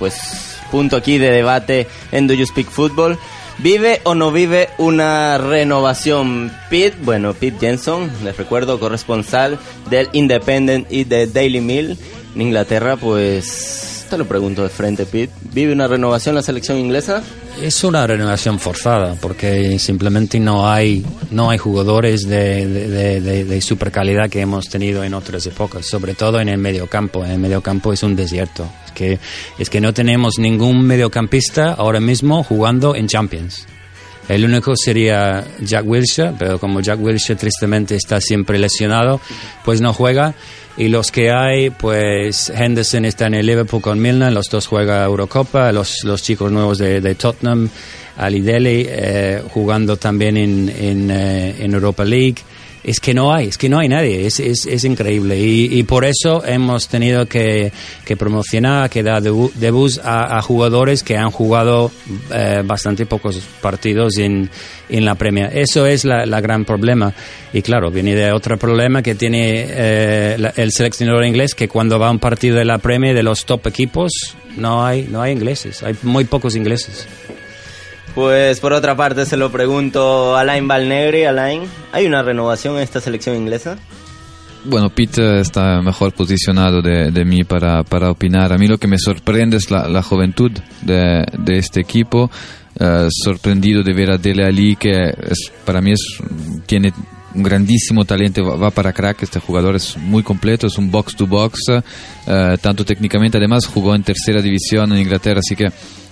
[0.00, 3.16] pues, punto aquí de debate en Do You Speak Football.
[3.58, 6.52] ¿Vive o no vive una renovación?
[6.70, 11.96] Pete, bueno, Pete Jensen, les recuerdo, corresponsal del Independent y de Daily Mail
[12.34, 15.32] en Inglaterra, pues te lo pregunto de frente, Pete.
[15.52, 17.22] ¿Vive una renovación la selección inglesa?
[17.60, 24.40] Es una renovación forzada porque simplemente no hay no hay jugadores de, super calidad que
[24.40, 27.24] hemos tenido en otras épocas, sobre todo en el mediocampo.
[27.24, 28.66] En el mediocampo es un desierto.
[28.86, 29.18] Es que,
[29.58, 33.66] es que no tenemos ningún mediocampista ahora mismo jugando en Champions.
[34.28, 39.20] El único sería Jack Wilshere, pero como Jack Wilshere tristemente está siempre lesionado,
[39.64, 40.34] pues no juega.
[40.76, 45.04] Y los que hay, pues Henderson está en el Liverpool con Milner, los dos juega
[45.04, 47.68] Eurocopa, los, los chicos nuevos de, de Tottenham,
[48.16, 52.36] Ali Deli, eh, jugando también en, en, eh, en Europa League
[52.88, 55.38] es que no hay, es que no hay nadie, es, es, es increíble.
[55.38, 57.70] Y, y, por eso hemos tenido que,
[58.06, 61.90] que promocionar, que dar debuts a, a, jugadores que han jugado
[62.32, 64.48] eh, bastante pocos partidos en,
[64.88, 65.50] en la Premier.
[65.52, 67.12] Eso es la, gran problema.
[67.52, 72.08] Y claro, viene de otro problema que tiene eh, el seleccionador inglés, que cuando va
[72.08, 74.10] a un partido de la Premier de los top equipos,
[74.56, 77.06] no hay, no hay ingleses, hay muy pocos ingleses.
[78.18, 81.22] Pues por otra parte se lo pregunto a Alain Valnegri.
[81.22, 83.78] Alain, ¿hay una renovación en esta selección inglesa?
[84.64, 88.52] Bueno, Pete está mejor posicionado de, de mí para, para, opinar.
[88.52, 90.50] A mí lo que me sorprende es la, la juventud
[90.82, 92.28] de, de, este equipo.
[92.80, 96.00] Uh, sorprendido de ver a Dele Ali, que es, para mí es,
[96.66, 96.92] tiene
[97.36, 101.26] un grandísimo talento, va para crack, este jugador es muy completo, es un box to
[101.26, 105.66] box, uh, tanto técnicamente, además jugó en tercera división en Inglaterra, así que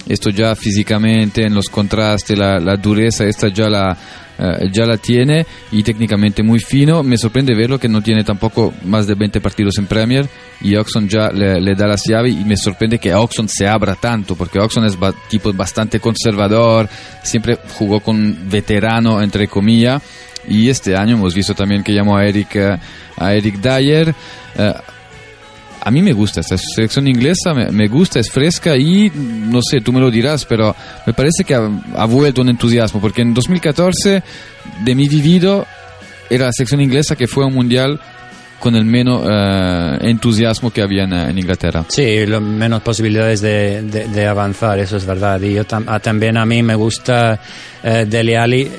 [0.09, 3.97] esto ya físicamente en los contrastes, la, la dureza, esta ya la,
[4.39, 5.45] uh, ya la tiene.
[5.73, 7.03] Y técnicamente muy fino.
[7.03, 10.29] Me sorprende verlo que no tiene tampoco más de 20 partidos en Premier.
[10.61, 13.95] Y Oxon ya le, le da las llaves y me sorprende que Oxon se abra
[13.97, 16.89] tanto porque Oxon es ba tipo bastante conservador,
[17.23, 20.03] siempre jugó con veterano entre comillas.
[20.49, 24.15] Y este año hemos visto también que llamó a Eric, uh, a Eric Dyer.
[24.57, 24.96] Uh,
[25.87, 29.93] a mí me gusta esta selección inglesa, me, gusta, es fresca y no sé, tú
[29.93, 30.75] me lo dirás, pero
[31.07, 34.21] me parece que ha, vuelto un entusiasmo, porque en 2014
[34.85, 35.65] de mi vivido
[36.29, 38.01] era la selección inglesa que fue un mundial
[38.59, 41.85] con el menos uh, entusiasmo que había en, en, Inglaterra.
[41.89, 45.41] Sí, lo menos posibilidades de, avanzar, eso es verdad.
[45.41, 47.39] Y yo tam, a, también a mí me gusta
[47.85, 48.35] uh, Dele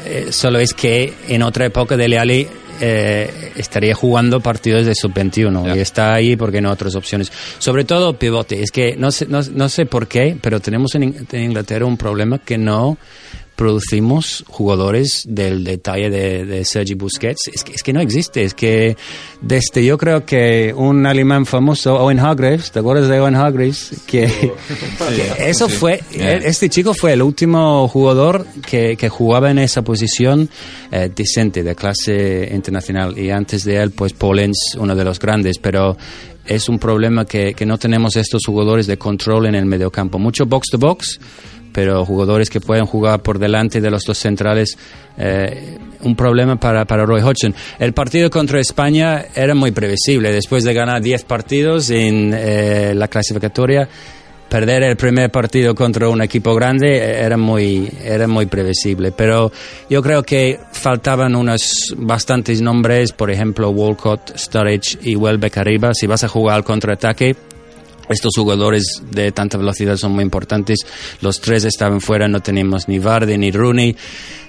[0.06, 2.48] eh, solo es que en otra época Dele Alli
[2.80, 5.76] eh, estaría jugando partidos de sub-21 yeah.
[5.76, 7.32] y está ahí porque no hay otras opciones.
[7.60, 11.28] Sobre todo pivote, es que no sé, no, no sé por qué, pero tenemos en,
[11.32, 12.98] en Inglaterra un problema que no
[13.58, 17.50] producimos jugadores del detalle de, de Sergi Busquets.
[17.52, 18.44] Es que, es que, no existe.
[18.44, 18.96] Es que
[19.42, 23.94] desde yo creo que un alemán famoso, Owen Hargreaves, ¿te acuerdas de Owen Hargreaves?
[24.06, 24.52] Que, sí,
[25.38, 25.76] que eso sí.
[25.76, 26.34] fue, yeah.
[26.34, 30.48] este chico fue el último jugador que, que jugaba en esa posición
[30.92, 33.18] eh, decente, de clase internacional.
[33.18, 35.58] Y antes de él, pues Polens, uno de los grandes.
[35.58, 35.98] Pero
[36.46, 40.20] es un problema que, que no tenemos estos jugadores de control en el mediocampo.
[40.20, 41.20] Mucho box to box
[41.78, 44.76] pero jugadores que pueden jugar por delante de los dos centrales,
[45.16, 47.54] eh, un problema para, para Roy Hodgson.
[47.78, 50.32] El partido contra España era muy previsible.
[50.32, 53.88] Después de ganar 10 partidos en eh, la clasificatoria,
[54.50, 59.12] perder el primer partido contra un equipo grande era muy, era muy previsible.
[59.12, 59.52] Pero
[59.88, 65.94] yo creo que faltaban unos bastantes nombres, por ejemplo, Walcott, Sturridge y Welbeck arriba.
[65.94, 67.36] Si vas a jugar al contraataque,
[68.10, 70.80] estos jugadores de tanta velocidad son muy importantes.
[71.22, 73.96] Los tres estaban fuera, no teníamos ni Vardy ni Rooney.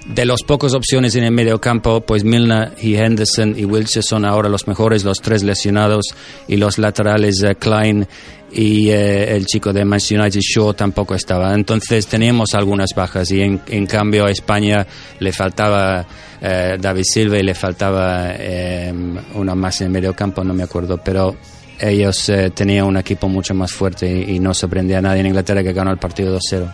[0.07, 4.25] De las pocas opciones en el medio campo, pues Milner y Henderson y Wilshere son
[4.25, 6.05] ahora los mejores, los tres lesionados.
[6.47, 8.07] Y los laterales uh, Klein
[8.51, 11.53] y eh, el chico de Manchester United Shaw tampoco estaba.
[11.53, 14.85] Entonces teníamos algunas bajas y en, cambio a España
[15.19, 16.05] le faltaba
[16.41, 18.93] eh, David Silva y le faltaba eh,
[19.35, 21.35] una más en el medio campo, no me acuerdo, pero
[21.79, 25.27] ellos eh, tenían un equipo mucho más fuerte y, y, no sorprendía a nadie en
[25.27, 26.71] Inglaterra que ganó el partido 2-0.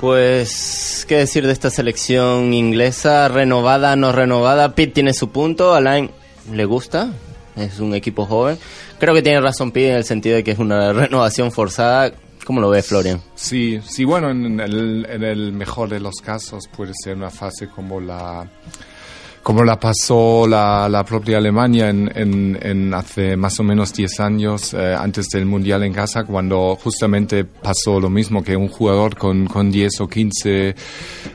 [0.00, 3.28] Pues, ¿qué decir de esta selección inglesa?
[3.28, 4.74] ¿Renovada, no renovada?
[4.74, 6.10] Pitt tiene su punto, Alain
[6.50, 7.12] le gusta,
[7.54, 8.58] es un equipo joven.
[8.98, 12.12] Creo que tiene razón Pitt en el sentido de que es una renovación forzada.
[12.46, 13.20] ¿Cómo lo ve Florian?
[13.34, 17.68] Sí, sí, bueno, en el, en el mejor de los casos puede ser una fase
[17.68, 18.48] como la
[19.42, 24.20] como la pasó la, la propia Alemania en, en, en, hace más o menos 10
[24.20, 29.16] años, eh, antes del Mundial en casa, cuando justamente pasó lo mismo que un jugador
[29.16, 30.74] con, con 10 o 15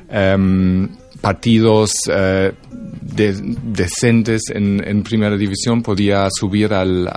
[0.10, 0.88] eh,
[1.26, 2.54] partidos eh,
[3.02, 7.08] decentes en, primera división podía subir al,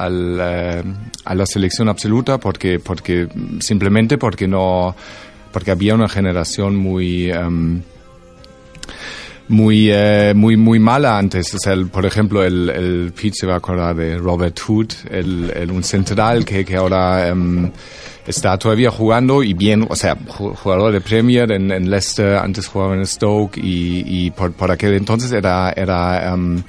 [0.40, 0.82] eh,
[1.24, 3.28] a la selección absoluta porque, porque
[3.60, 4.96] simplemente porque no
[5.52, 7.82] porque había una generación muy em,
[9.48, 11.54] muy, eh, muy, muy mala antes.
[11.54, 15.50] O sea, por ejemplo, el, el Pete se va a acordar de Robert Hood, el,
[15.54, 17.70] el un central que, que ahora um,
[18.26, 22.94] está todavía jugando y bien, o sea, jugador de Premier en, en Leicester, antes jugaba
[22.94, 26.62] en Stoke y, y por, por aquel entonces era, era um,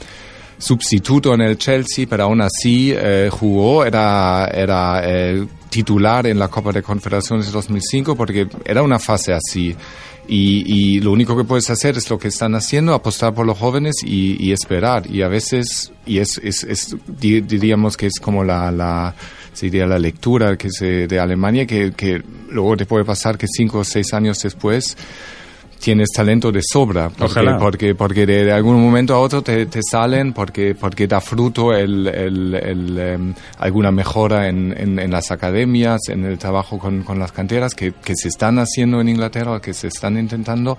[0.58, 6.48] sustituto en el Chelsea, pero aún así eh, jugó, era, era eh, titular en la
[6.48, 9.76] Copa de Confederaciones de 2005 porque era una fase así.
[10.28, 13.58] Y, y, lo único que puedes hacer es lo que están haciendo, apostar por los
[13.58, 15.10] jóvenes y, esperar.
[15.10, 19.16] Y a veces, y es, es, es, diríamos que es como la, la
[19.54, 23.80] sería la lectura que se, de Alemania, que, que luego te puede pasar que cinco
[23.80, 24.96] o seis años después
[25.80, 30.34] tienes talento de sobra, porque, porque, porque de, algún momento a otro te, te salen,
[30.34, 36.02] porque, porque da fruto el, el, el em, alguna mejora en, en, en, las academias,
[36.10, 39.74] en el trabajo con, con las canteras que, que, se están haciendo en Inglaterra, que
[39.74, 40.78] se están intentando,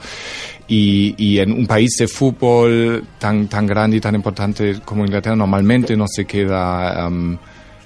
[0.69, 5.37] y, y en un país de fútbol tan, tan grande y tan importante como Inglaterra
[5.37, 7.09] normalmente no se queda...
[7.09, 7.39] Um,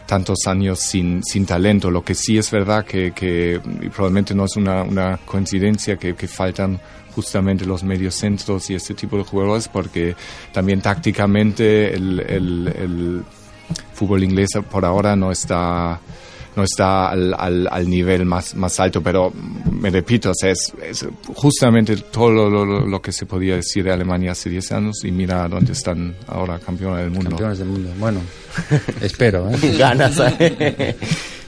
[0.07, 1.91] tantos años sin, sin talento.
[1.91, 3.61] Lo que sí es verdad que, que
[3.95, 6.79] probablemente no es una, una coincidencia que, que faltan
[7.15, 10.17] justamente los mediocentros y este tipo de jugadores porque
[10.53, 13.23] también tácticamente el, el, el
[13.95, 16.01] fútbol inglés por ahora no está
[16.57, 19.33] no está al, al, al, nivel más, más alto, pero
[19.73, 24.49] me repito, es, es, justamente todo lo, lo, que se podía decir de Alemania hace
[24.51, 27.31] 10 años y mira dónde están ahora campeones del mundo.
[27.31, 28.21] Campeones del mundo, bueno,
[29.01, 29.51] espero.
[29.51, 29.77] ¿eh?
[29.79, 30.21] Ganas.
[30.39, 30.97] ¿eh?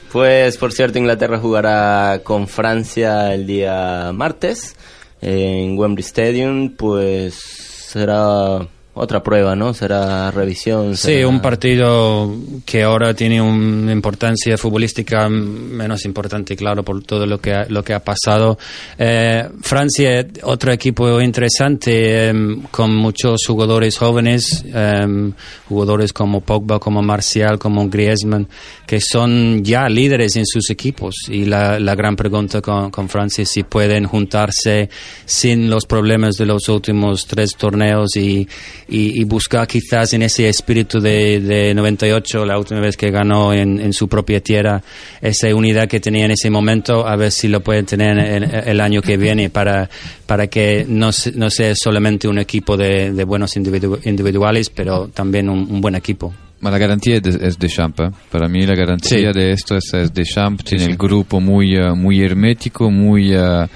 [0.09, 4.77] Pues, por cierto, Inglaterra jugará con Francia el día martes
[5.21, 9.73] en Wembley Stadium, pues será otra prueba, ¿no?
[9.73, 10.97] Será revisión.
[10.97, 12.33] Sí, un partido
[12.65, 17.83] que ahora tiene una importancia futbolística menos importante, claro, por todo lo que ha, lo
[17.83, 18.57] que ha pasado.
[18.97, 25.33] Eh, Francia, otro equipo interesante, em, con muchos jugadores jóvenes, em,
[25.67, 28.47] jugadores como Pogba, como Marcial, como Griezmann,
[28.85, 31.15] que son ya líderes en sus equipos.
[31.29, 34.89] Y la, la gran pregunta con, con Francia es si pueden juntarse
[35.25, 38.47] sin los problemas de los últimos tres torneos y
[38.87, 43.91] y, buscar quizás en ese espíritu de, de 98, la última vez que ganó en,
[43.93, 44.81] su propia tierra,
[45.21, 49.01] esa unidad que tenía en ese momento, a ver si lo pueden tener el, año
[49.01, 49.89] que viene para,
[50.25, 55.95] para que no, no sea solamente un equipo de, buenos individuales, pero también un, buen
[55.95, 56.33] equipo.
[56.61, 57.99] La garantía es de Champ.
[57.99, 58.09] ¿eh?
[58.31, 60.61] Para mí la garantía de esto es, es Champ.
[60.63, 63.35] Tiene el grupo muy, eh, muy hermético, muy...
[63.35, 63.67] Uh,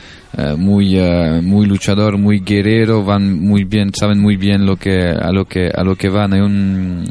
[0.58, 5.30] muy uh, muy luchador, muy guerrero, van muy bien, saben muy bien lo que a
[5.34, 6.32] lo que a lo que van.
[6.32, 7.04] Hay un,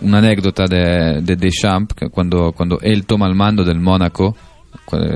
[0.00, 4.34] una anécdota de, de Deschamps cuando cuando él toma el mando del Mónaco,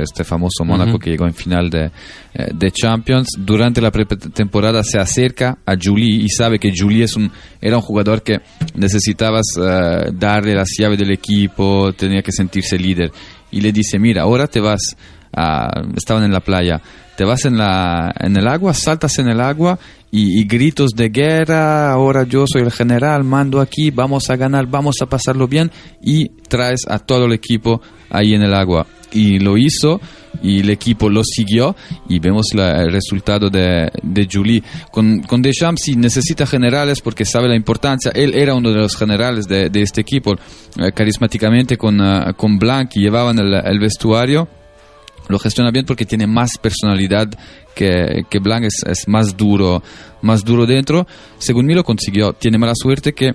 [0.01, 1.91] este famoso Mónaco que llegó en final de,
[2.35, 3.29] eh, de Champions.
[3.39, 7.83] Durante la pretemporada se acerca a Julie y sabe que Julie es un, era un
[7.83, 8.41] jugador que
[8.75, 9.47] necesitabas
[10.13, 13.11] darle las llaves del equipo, tenía que sentirse líder.
[13.51, 14.97] Y le dice, mira, ahora te vas
[15.33, 15.69] a...
[15.97, 16.81] Estaban en la playa
[17.21, 19.79] te vas en, la, en el agua, saltas en el agua
[20.11, 24.97] y, gritos de guerra, ahora yo soy el general, mando aquí, vamos a ganar, vamos
[25.03, 25.71] a pasarlo bien
[26.03, 28.87] y traes a todo el equipo ahí en el agua.
[29.13, 30.01] Y lo hizo
[30.43, 31.75] y el equipo lo siguió
[32.09, 34.63] y vemos el resultado de, de Julie.
[34.91, 38.13] Con, con Deschamps sí necesita generales porque sabe la importancia.
[38.15, 42.59] Él era uno de los generales de, de este equipo, eh, carismáticamente con, uh, con
[42.59, 44.49] Blanc llevaban el, el vestuario
[45.31, 47.29] lo gestiona bien porque tiene más personalidad
[47.75, 49.83] que, que Blanc es, es, más duro,
[50.23, 51.07] más duro dentro.
[51.39, 52.33] Según mí lo consiguió.
[52.33, 53.35] Tiene mala suerte que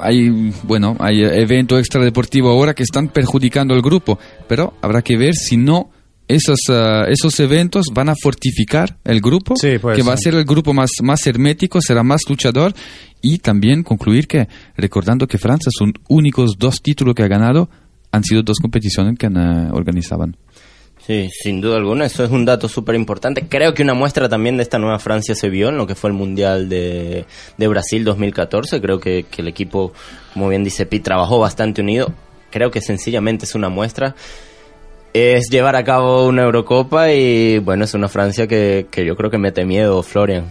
[0.00, 4.18] hay, bueno, hay evento extradeportivo ahora que están perjudicando al grupo,
[4.48, 5.90] pero habrá que ver si no
[6.28, 10.72] esos, uh, esos eventos van a fortificar el grupo, que va a ser el grupo
[10.72, 12.72] más, más hermético, será más luchador
[13.20, 17.68] y también concluir que, recordando que Francia son únicos dos títulos que ha ganado,
[18.12, 20.36] han sido dos competiciones que uh, organizaban.
[21.10, 23.44] Sí, sin duda alguna, eso es un dato súper importante.
[23.48, 26.08] Creo que una muestra también de esta nueva Francia se vio en lo que fue
[26.08, 27.24] el Mundial de,
[27.56, 28.80] de Brasil 2014.
[28.80, 29.92] Creo que, el equipo,
[30.32, 32.12] como bien dice Pi, trabajó bastante unido.
[32.52, 34.14] Creo que sencillamente es una muestra.
[35.12, 39.32] Es llevar a cabo una Eurocopa y bueno, es una Francia que, que yo creo
[39.32, 40.44] que mete miedo, Florian.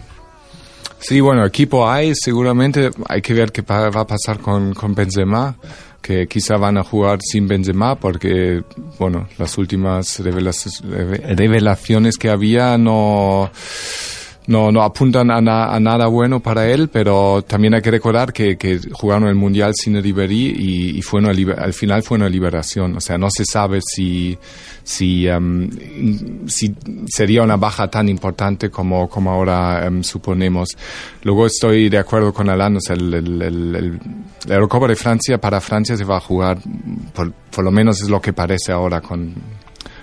[0.98, 5.56] Sí, bueno, equipo hay, seguramente hay que ver qué va a pasar con, con Benzema
[6.00, 8.62] que quizá van a jugar sin Benzema porque,
[8.98, 13.50] bueno, las últimas revelaciones que había no
[14.46, 18.80] no, no apuntan a, nada bueno para él, pero también hay que recordar que, que
[18.92, 22.96] jugaron el Mundial sin Ribery y, fue una, al final fue una liberación.
[22.96, 24.36] O sea, no se sabe si,
[24.82, 25.70] si, em,
[26.48, 26.74] si
[27.06, 30.76] sería una baja tan importante como, como ahora em, suponemos.
[31.22, 34.00] Luego estoy de acuerdo con Alan, o sea, el, el, el,
[34.46, 36.58] la Eurocopa de Francia para Francia se va a jugar,
[37.14, 39.59] por, por lo menos es lo que parece ahora con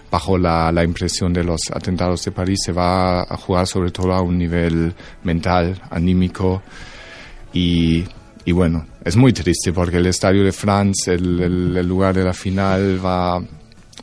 [0.09, 4.13] bajo la, la, impresión de los atentados de París, se va a jugar sobre todo
[4.13, 4.93] a un nivel
[5.23, 6.61] mental, anímico
[7.53, 8.05] y,
[8.45, 11.39] y bueno, es muy triste porque el Estadio de France, el,
[11.75, 13.41] el, lugar de la final va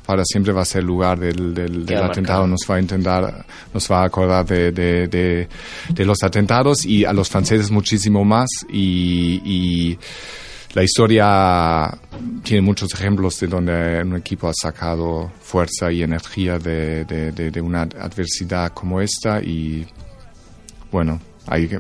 [0.05, 3.47] para siempre va a ser el lugar del, del, del atentado, nos va a intentar,
[3.73, 5.49] nos va a acordar de, de, de,
[5.89, 9.99] de, los atentados y a los franceses muchísimo más y, y
[10.75, 11.97] la historia
[12.43, 17.83] tiene muchos ejemplos de donde un equipo ha sacado fuerza y energía de, de, una
[17.83, 19.87] adversidad como esta y
[20.91, 21.71] bueno, hay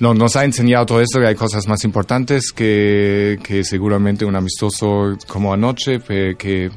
[0.00, 5.16] nos ha enseñado todo esto que hay cosas más importantes que, que seguramente un amistoso
[5.28, 6.70] como anoche, que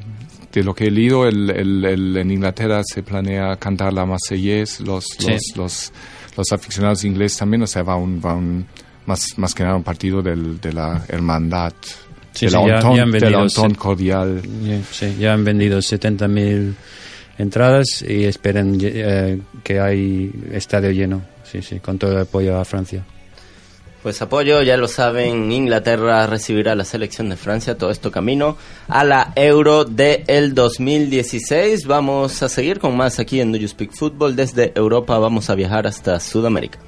[0.51, 5.05] de lo que he leído, el, el, en Inglaterra se planea cantar la Marseillaise, los,
[5.19, 5.91] los, los,
[6.35, 8.65] los, aficionados ingleses también, o sea, va un, va un
[9.07, 11.73] más, más que nada un partido del, de la hermandad,
[12.39, 14.41] de, la ya, cordial.
[14.91, 16.73] sí, ya han vendido 70.000
[17.39, 22.65] entradas y esperen eh, que hay estadio lleno, sí, sí, con todo el apoyo a
[22.65, 23.03] Francia.
[24.03, 28.55] Pues apoyo, ya lo saben, Inglaterra recibirá la selección de Francia, todo esto camino
[28.87, 31.85] a la Euro del 2016.
[31.87, 34.35] Vamos a seguir con más aquí en Do You Speak Football.
[34.35, 36.79] Desde Europa vamos a viajar hasta Sudamérica.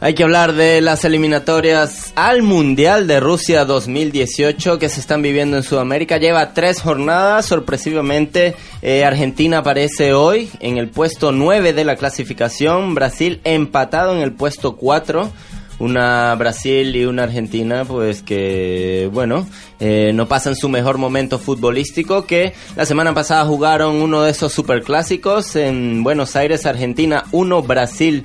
[0.00, 5.56] Hay que hablar de las eliminatorias al Mundial de Rusia 2018 que se están viviendo
[5.56, 6.18] en Sudamérica.
[6.18, 7.46] Lleva tres jornadas.
[7.46, 12.94] Sorpresivamente, eh, Argentina aparece hoy en el puesto 9 de la clasificación.
[12.94, 15.32] Brasil empatado en el puesto 4
[15.80, 19.46] una Brasil y una Argentina, pues que, bueno,
[19.78, 24.52] eh, no pasan su mejor momento futbolístico, que la semana pasada jugaron uno de esos
[24.52, 28.24] superclásicos en Buenos Aires, Argentina 1, Brasil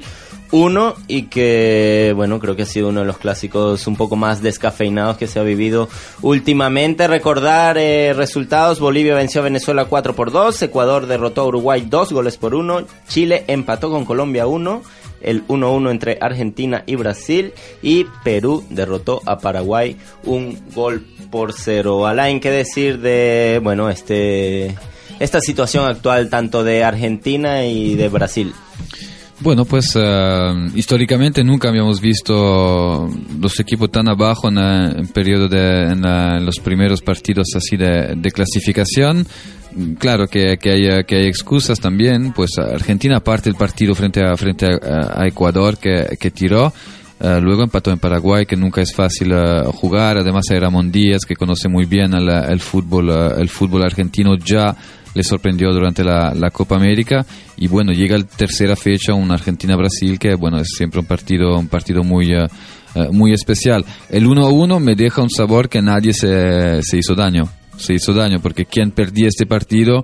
[0.53, 4.43] uno y que, bueno, creo que ha sido uno de los clásicos un poco más
[4.43, 5.89] descafeinados que se ha vivido
[6.21, 7.07] últimamente.
[7.07, 12.13] Recordar eh, resultados, Bolivia venció a Venezuela 4 por 2, Ecuador derrotó a Uruguay 2
[12.13, 14.83] goles por 1, Chile empató con Colombia 1,
[15.21, 22.05] el 1-1 entre Argentina y Brasil y Perú derrotó a Paraguay un gol por 0.
[22.05, 24.77] Alain, ¿qué decir de, bueno, este,
[25.19, 28.53] esta situación actual tanto de Argentina y de Brasil?
[29.43, 33.09] Bueno, pues uh, históricamente nunca habíamos visto
[33.41, 38.31] los equipos tan abajo en, el periodo de en, los primeros partidos así de, de
[38.31, 39.27] clasificación.
[39.99, 44.37] Claro que, que, hay, que hay excusas también, pues Argentina parte el partido frente a,
[44.37, 46.71] frente a, Ecuador que, que tiró.
[47.19, 50.17] Uh, luego empató en Paraguay, que nunca es fácil uh, jugar.
[50.17, 54.73] Además hay Ramón Díaz, que conoce muy bien el, el fútbol, el fútbol argentino ya
[55.13, 57.25] le sorprendió durante la, la, Copa América
[57.57, 61.67] y bueno, llega la tercera fecha un Argentina-Brasil que bueno, es siempre un partido, un
[61.67, 62.47] partido muy, uh,
[63.11, 63.85] muy especial.
[64.09, 68.39] El 1-1 me deja un sabor que nadie se, se hizo daño, se hizo daño
[68.39, 70.03] porque quien perdía este partido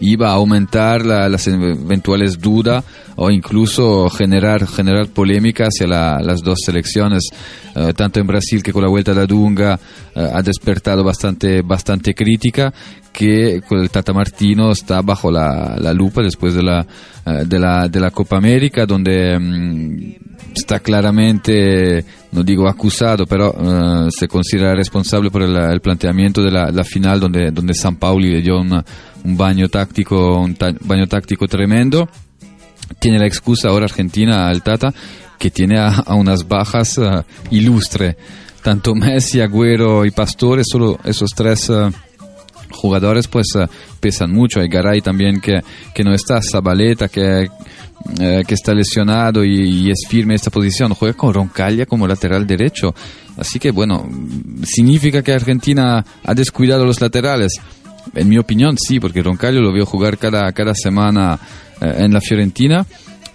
[0.00, 2.84] iba a aumentar las eventuales dudas
[3.16, 7.28] o incluso generar, generar polémica hacia las dos selecciones,
[7.76, 9.78] eh, tanto en Brasil que con la vuelta de Dunga
[10.14, 12.72] eh, ha despertado bastante, bastante crítica,
[13.12, 16.86] que el Tata Martino está bajo la, la lupa después de la,
[17.26, 24.08] eh, de la, de la Copa América, donde mm, está claramente, no digo acusado, pero
[24.10, 28.42] se considera responsable por el, planteamiento de la, la, final donde, donde San Pauli le
[28.42, 28.84] dio una,
[29.24, 32.08] un baño táctico, un baño táctico tremendo.
[32.98, 34.92] Tiene la excusa ahora Argentina al Tata
[35.40, 38.16] que tiene a, unas bajas uh, ilustre.
[38.62, 41.90] Tanto Messi, Agüero y Pastore, solo esos tres uh,
[42.70, 43.66] jugadores pues uh,
[44.00, 44.60] pesan mucho.
[44.60, 45.60] Hay Garay también que,
[45.94, 47.48] que no está, Zabaleta que,
[48.16, 50.94] que está lesionado y, es firme esta posición.
[50.94, 52.94] Juega con Roncaglia como lateral derecho.
[53.36, 54.08] Así que bueno,
[54.64, 57.52] significa que Argentina ha descuidado los laterales.
[58.14, 61.38] En mi opinión, sí, porque Roncaglio lo veo jugar cada, cada semana
[61.80, 62.86] eh, en la Fiorentina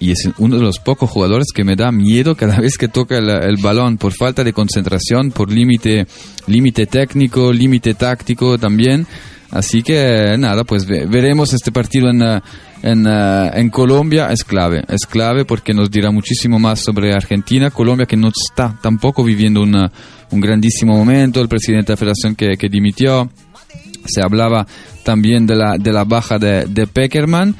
[0.05, 3.17] y es uno de los pocos jugadores que me da miedo cada vez que toca
[3.17, 6.05] el, balón por falta de concentración, por límite
[6.45, 9.07] límite técnico, límite táctico también.
[9.49, 12.21] Así que nada, pues veremos este partido en,
[12.83, 14.27] en, en, Colombia.
[14.31, 17.71] Es clave, es clave porque nos dirá muchísimo más sobre Argentina.
[17.71, 19.91] Colombia que no está tampoco viviendo una,
[20.31, 21.41] un grandísimo momento.
[21.41, 23.29] El presidente de la federación que, que dimitió.
[24.05, 24.67] Se hablaba
[25.03, 27.55] también de la, de la baja de, de Peckerman.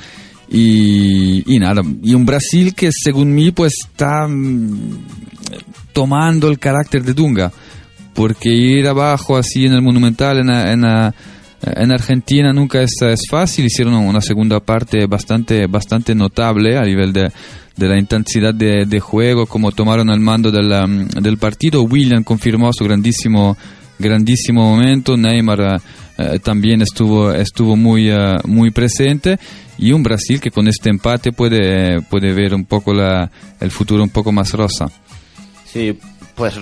[0.49, 5.05] Y, y, nada, y un Brasil que según mí pues está mm,
[5.91, 7.51] tomando el carácter de Dunga,
[8.13, 11.13] porque ir abajo así en el Monumental, en, en,
[11.61, 17.11] en Argentina nunca es, es, fácil, hicieron una segunda parte bastante, bastante notable a nivel
[17.11, 17.31] de,
[17.75, 22.23] de la intensidad de, de, juego, como tomaron el mando del, mm, del partido, William
[22.23, 23.57] confirmó su grandísimo,
[23.99, 25.81] grandísimo momento, Neymar
[26.17, 29.37] eh, también estuvo, estuvo muy, uh, muy presente.
[29.77, 33.29] Y un Brasil que con este empate puede, puede ver un poco la,
[33.59, 34.89] el futuro un poco más rosa.
[35.65, 35.99] Sí,
[36.35, 36.53] pues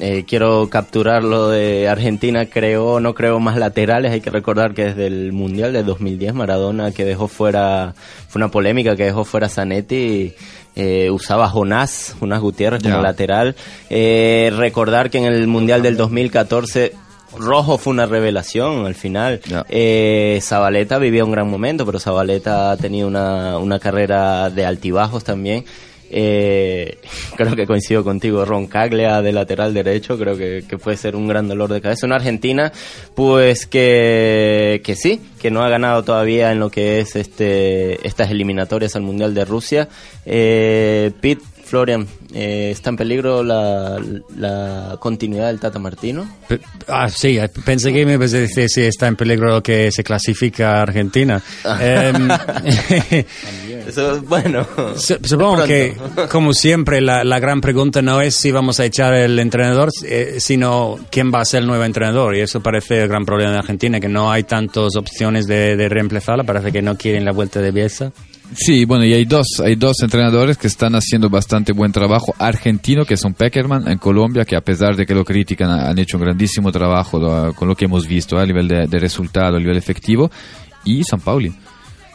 [0.00, 4.84] eh, quiero capturar lo de Argentina, creo, no creo más laterales, hay que recordar que
[4.84, 7.96] desde el Mundial de 2010 Maradona que dejó fuera,
[8.28, 10.34] fue una polémica que dejó fuera Zanetti,
[10.78, 13.56] eh, usaba Jonás, Jonás Gutiérrez como lateral.
[13.90, 16.94] Eh, recordar que en el Mundial del 2014
[17.36, 19.40] Rojo fue una revelación al final.
[19.68, 25.24] Eh, Zabaleta vivía un gran momento, pero Zabaleta ha tenido una, una carrera de altibajos
[25.24, 25.64] también.
[26.10, 26.98] Eh,
[27.36, 31.48] creo que coincido contigo, Ron Caglia de lateral derecho, creo que, puede ser un gran
[31.48, 32.06] dolor de cabeza.
[32.06, 32.72] Una Argentina,
[33.14, 38.30] pues que, que sí, que no ha ganado todavía en lo que es este estas
[38.30, 39.88] eliminatorias al Mundial de Rusia.
[40.24, 44.00] Eh, Pete Florian, eh, ¿está en peligro la,
[44.36, 46.26] la, continuidad del Tata Martino?
[46.86, 50.02] ah, sí, eh, pensé que me ibas a decir si está en peligro que se
[50.02, 51.42] clasifica Argentina.
[53.88, 54.66] Eso, bueno.
[54.96, 55.96] Supongo que,
[56.30, 60.36] como siempre, la, la, gran pregunta no es si vamos a echar el entrenador, eh,
[60.38, 62.36] sino quién va a ser el nuevo entrenador.
[62.36, 65.88] Y eso parece el gran problema de Argentina, que no hay tantas opciones de, de
[65.88, 66.44] reemplazarla.
[66.44, 68.12] Parece que no quieren la vuelta de Bielsa.
[68.54, 72.34] Sí, bueno, y hay dos, hay dos entrenadores que están haciendo bastante buen trabajo.
[72.38, 76.16] Argentino, que son Peckerman, en Colombia, que a pesar de que lo critican, han hecho
[76.16, 80.30] un grandísimo trabajo con lo que hemos visto a nivel de, resultado, a nivel efectivo.
[80.84, 81.52] Y San Pauli.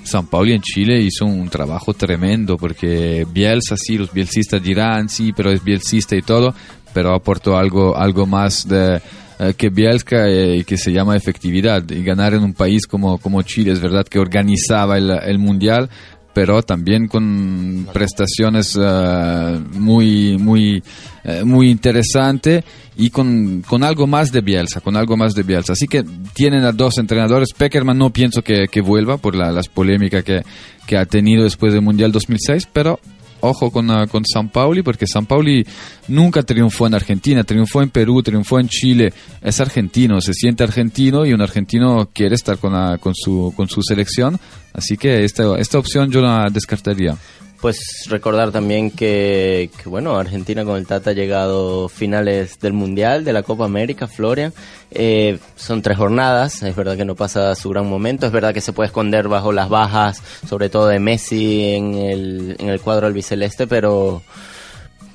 [0.04, 5.34] San Pauli en Chile hizo un trabajo tremendo, porque Bielsa, sí, los bielsistas dirán, sí,
[5.34, 6.54] pero es bielsista y todo,
[6.94, 9.02] pero aportó algo, algo más de
[9.40, 13.42] eh, que Bielka eh, que se llama efectividad y ganar en un país como, como
[13.42, 13.72] Chile.
[13.72, 15.90] Es verdad que organizaba el, el mundial
[16.34, 20.84] pero también con prestaciones uh, muy, muy,
[21.24, 22.64] uh, muy interesante
[22.98, 25.74] y con, con, algo más de Bielsa, con algo más de Bielsa.
[25.74, 26.04] Así que
[26.34, 27.54] tienen a dos entrenadores.
[27.54, 30.42] Peckerman no pienso que, que vuelva por la, las polémicas que,
[30.86, 33.00] que ha tenido después del Mundial 2006, pero
[33.44, 35.66] ojo con, uh, con San Pauli, porque San Pauli
[36.08, 41.26] nunca triunfó en Argentina, triunfó en Perú, triunfó en Chile, es argentino, se siente argentino
[41.26, 44.40] y un argentino quiere estar con, la, con, su, con su selección,
[44.74, 47.18] así que esta, esta opción yo la descartaría.
[47.64, 53.32] Pues recordar también que, bueno, Argentina con el Tata ha llegado finales del Mundial, de
[53.32, 54.52] la Copa América, Florian.
[54.92, 58.60] Eh, son tres jornadas, es verdad que no pasa su gran momento, es verdad que
[58.60, 63.08] se puede esconder bajo las bajas, sobre todo de Messi en el, en el cuadro
[63.08, 64.22] albiceleste, pero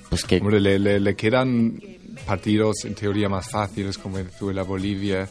[0.09, 0.39] pues que...
[0.39, 1.79] Hombre, le, le, quedan
[2.27, 5.29] partidos en teoría más fáciles como Venezuela, Bolivia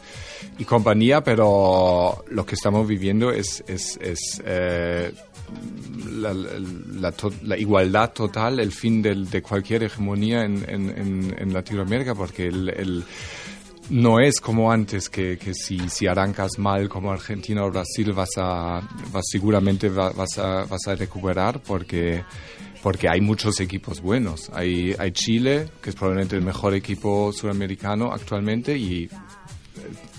[0.60, 3.98] y compañía, pero lo que estamos viviendo es, es,
[4.46, 5.12] eh,
[6.14, 6.34] la,
[7.44, 12.70] la, igualdad total, el fin del, de cualquier hegemonía en, en, en Latinoamérica, porque el,
[12.70, 13.04] el,
[13.90, 18.32] no es como antes que, que si, si, arrancas mal como Argentina o Brasil vas
[18.38, 18.82] a
[19.12, 22.24] vas, seguramente vas a, vas a recuperar porque
[22.84, 24.50] porque hay muchos equipos buenos.
[24.54, 29.10] Hay, hay Chile, que es probablemente el mejor equipo sudamericano actualmente, y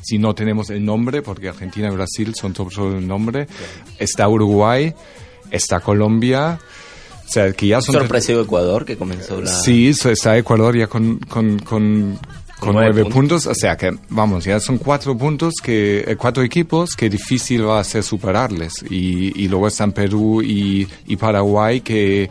[0.08, 3.46] si no tenemos el nombre, porque Argentina y Brasil son solo el nombre,
[3.98, 4.94] está Uruguay,
[5.50, 6.58] está Colombia.
[7.26, 11.18] O sea, que ya son sorpresivo Ecuador que comenzó la Sí, está Ecuador ya con,
[11.18, 12.18] con, con,
[12.58, 13.46] con nueve, puntos.
[13.46, 17.80] O sea que, vamos, ya son cuatro puntos, que eh, cuatro equipos que difícil va
[17.80, 18.82] a ser superarles.
[18.88, 22.30] Y, y luego están Perú y, y Paraguay que,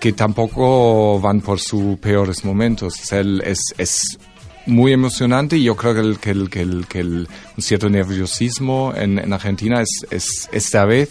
[0.00, 3.00] que tampoco van por sus peores momentos.
[3.00, 4.18] O sea, es, es
[4.66, 7.88] muy emocionante y yo creo que, el, que, el, que, el, que el, un cierto
[7.88, 11.10] nerviosismo en, en Argentina es, es esta vez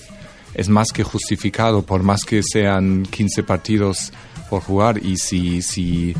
[0.53, 4.11] es más que justificado, por más que sean 15 partidos
[4.49, 5.03] por jugar.
[5.03, 6.15] Y si, si,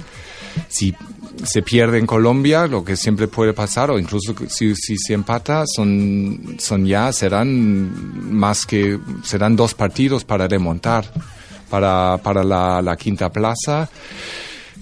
[0.67, 0.95] si
[1.43, 5.63] se pierde en Colombia, lo que siempre puede pasar, o incluso si, si se empata,
[5.67, 11.11] son, son ya, serán más que, serán dos partidos para remontar.
[11.69, 13.89] para, para la, la quinta plaza.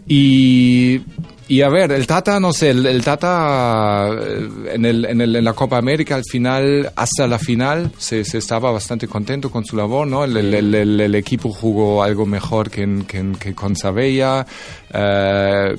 [0.07, 1.01] Y,
[1.51, 5.35] y a ver, el Tata, no sé, el, el Tata eh, en, el, en, el,
[5.35, 9.65] en la Copa América al final, hasta la final, se, se estaba bastante contento con
[9.65, 10.23] su labor, ¿no?
[10.23, 14.45] El, equipo jugó algo mejor que, en- que, que con Sabella,
[14.93, 15.75] eh,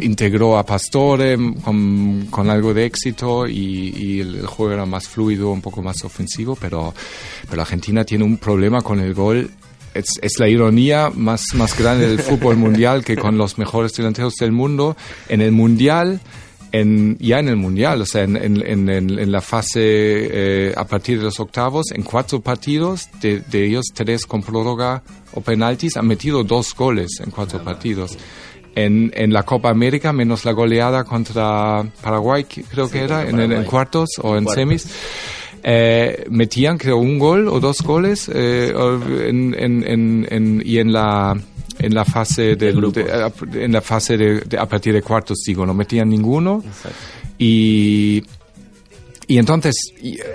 [0.00, 5.50] integró a Pastore con, con algo de éxito y, y el juego era más fluido,
[5.52, 6.92] un poco más ofensivo, pero,
[7.48, 9.50] pero Argentina tiene un problema con el gol
[9.94, 14.34] es, es la ironía más, más grande del fútbol mundial que con los mejores delanteros
[14.34, 14.96] del mundo,
[15.28, 16.20] en el mundial,
[16.72, 21.18] en, ya en el mundial, o sea, en, en, en, la fase eh, a partir
[21.18, 25.02] de los octavos, en cuatro partidos, de, de ellos tres con prórroga
[25.34, 28.16] o penaltis, han metido dos goles en cuatro partidos.
[28.74, 33.40] En, en la Copa América, menos la goleada contra Paraguay, creo que era, en, en-
[33.40, 33.68] en Paraguay.
[33.68, 34.54] cuartos o en Cuartos.
[34.54, 34.86] semis
[35.62, 38.72] eh, metían creo un gol o dos goles eh,
[39.26, 41.36] en, en, en, y en la
[41.78, 42.72] en la fase de,
[43.12, 46.62] a- en la fase de, de- a partir de cuartos digo no metían ninguno.
[47.38, 48.22] Y
[49.28, 49.74] y entonces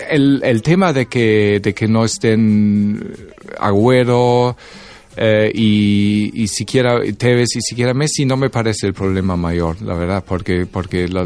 [0.10, 3.16] el, el tema de que de que no estén
[3.60, 4.56] Agüero
[5.20, 10.24] eh, y, siquiera Tevez y siquiera Messi no me parece el problema mayor, la verdad,
[10.26, 11.26] porque porque la-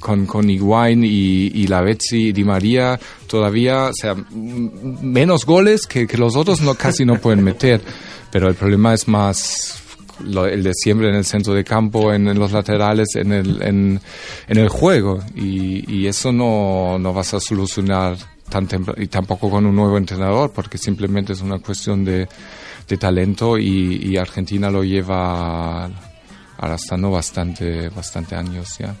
[0.00, 6.06] con, con Higuaín y, y Lavezzi y Di María todavía, o sea, menos goles que,
[6.08, 7.80] que los otros no casi no pueden meter,
[8.32, 9.78] pero el problema es más
[10.20, 14.00] el de siempre en el centro de campo, en, los laterales, en el, en,
[14.48, 15.20] el juego.
[15.34, 18.16] Y, y eso no, no vas a solucionar
[18.48, 18.68] tan
[18.98, 22.28] y tampoco con un nuevo entrenador, porque simplemente es una cuestión de,
[22.88, 25.88] de talento y, y Argentina lo lleva
[26.58, 28.94] arrastrando bastante, bastante años ya.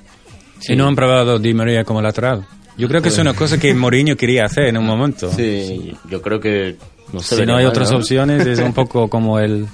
[0.60, 2.46] Si no han probado Di María como lateral.
[2.78, 5.30] Yo creo que es una cosa que Mourinho quería hacer en un momento.
[5.32, 6.76] Sí, yo creo que
[7.12, 7.98] no se Si no hay mal, otras ¿no?
[7.98, 9.66] opciones, es un poco como el,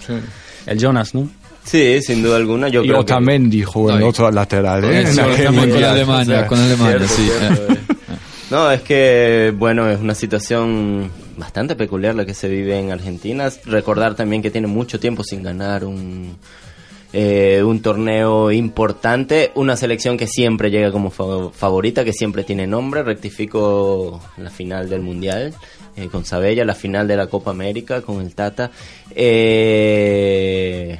[0.66, 1.28] el Jonas, ¿no?
[1.64, 2.68] Sí, sin duda alguna.
[2.68, 5.02] Yo Y creo que- Otamendi jugó en No, y- otro lateral, ¿eh?
[5.02, 5.84] Eso, En también con.
[5.84, 7.28] Alemania, O sea, con Alemania, Cierto, sí.
[7.28, 7.78] cierto, eh.
[8.50, 13.48] No, es que, bueno, es una situación bastante peculiar la que se vive en Argentina.
[13.64, 16.36] Recordar también que tiene mucho tiempo sin ganar un,
[17.12, 19.52] eh, un torneo importante.
[19.54, 23.02] Una selección que siempre llega como fa- favorita, que siempre tiene nombre.
[23.02, 25.54] Rectifico la final del Mundial
[25.96, 28.70] eh, con Sabella, la final de la Copa América con el Tata.
[29.14, 30.98] Eh,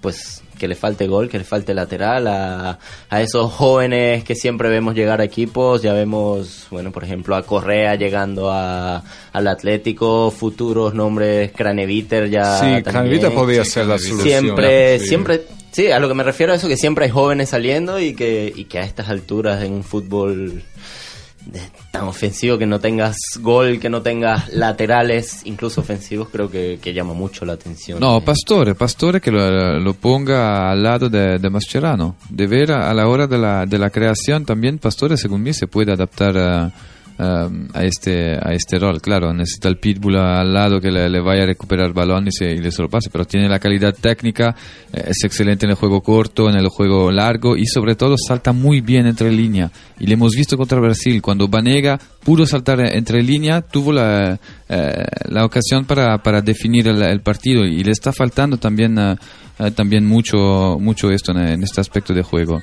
[0.00, 4.68] pues que le falte gol, que le falte lateral a, a esos jóvenes que siempre
[4.68, 9.02] vemos llegar a equipos, ya vemos, bueno, por ejemplo, a Correa llegando a,
[9.32, 12.82] al Atlético, futuros nombres, Craneviter ya Sí.
[12.82, 14.22] Craneviter podría ser la solución.
[14.42, 15.06] Siempre, Sí.
[15.08, 15.40] siempre,
[15.72, 18.52] sí, a lo que me refiero a eso, que siempre hay jóvenes saliendo y que,
[18.54, 20.62] y que a estas alturas en un fútbol
[21.90, 27.14] tan ofensivo que no tengas gol, que no tengas laterales, incluso ofensivos, creo que, llama
[27.14, 28.00] mucho la atención.
[28.00, 32.16] No, Pastore, Pastore que lo, ponga al lado de, Mascherano.
[32.28, 35.52] De ver a, a la hora de la, de la creación también Pastore, según mí,
[35.52, 36.72] se puede adaptar a,
[37.20, 39.00] a- a este, a este rol.
[39.00, 42.58] Claro, necesita el pitbull al lado que le, le vaya a recuperar balones y, y
[42.58, 44.54] le se lo pase, pero tiene la calidad técnica,
[44.92, 48.52] eh, es excelente en el juego corto, en el juego largo y sobre todo salta
[48.52, 49.70] muy bien entre línea.
[49.98, 55.04] Y lo hemos visto contra Brasil, cuando Banega pudo saltar entre línea, tuvo la, eh,
[55.28, 59.16] la ocasión para, para definir el, el partido y le está faltando también, eh,
[59.58, 62.62] eh, también mucho, mucho esto en, en este aspecto de juego.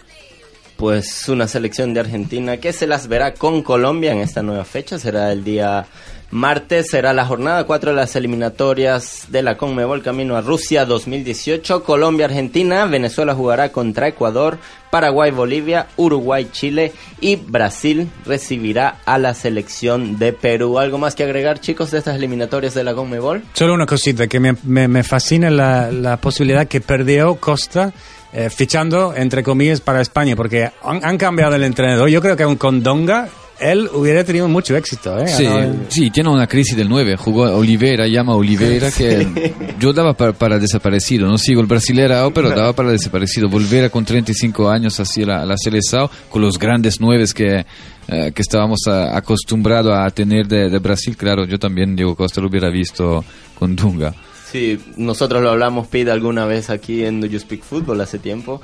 [0.77, 4.99] Pues una selección de Argentina que se las verá con Colombia en esta nueva fecha.
[4.99, 5.87] Será el día
[6.29, 11.83] martes, será la jornada 4 de las eliminatorias de la Conmebol camino a Rusia 2018.
[11.83, 14.59] Colombia, Argentina, Venezuela jugará contra Ecuador,
[14.91, 20.79] Paraguay, Bolivia, Uruguay, Chile y Brasil recibirá a la selección de Perú.
[20.79, 23.43] ¿Algo más que agregar chicos de estas eliminatorias de la Conmebol?
[23.53, 27.93] Solo una cosita, que me, me, me fascina la, la posibilidad que perdió Costa
[28.33, 32.09] eh, fichando, entre comillas, para España, porque han, han cambiado el entrenador.
[32.09, 35.17] Yo creo que con Donga, él hubiera tenido mucho éxito.
[35.17, 35.27] ¿eh?
[35.27, 37.15] Sí, Ahora- sí, tiene una crisis del 9.
[37.17, 41.27] Jugó a Olivera, llama a Olivera, que yo daba para, para desaparecido.
[41.27, 43.49] No sigo el brasilero, pero daba para desaparecido.
[43.49, 47.65] Volver con 35 años así a la, la selección, con los grandes 9 que,
[48.09, 51.17] eh, que estábamos acostumbrados a tener de, de Brasil.
[51.17, 53.23] Claro, yo también, Diego Costa, lo hubiera visto
[53.57, 54.13] con Dunga.
[54.51, 58.61] Sí, nosotros lo hablamos, Pete, alguna vez aquí en Do You Speak Football hace tiempo,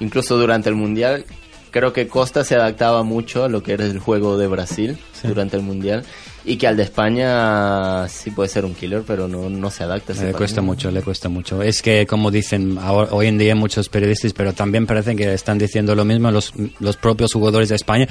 [0.00, 1.24] incluso durante el Mundial.
[1.70, 5.56] Creo que Costa se adaptaba mucho a lo que era el juego de Brasil durante
[5.56, 6.04] el Mundial
[6.44, 10.12] y que al de España sí puede ser un killer, pero no, no se adapta.
[10.12, 11.62] a Le cuesta mucho, le cuesta mucho.
[11.62, 15.58] Es que, como dicen ahora- hoy en día muchos periodistas, pero también parece que están
[15.58, 18.06] diciendo lo mismo los, los propios jugadores de España.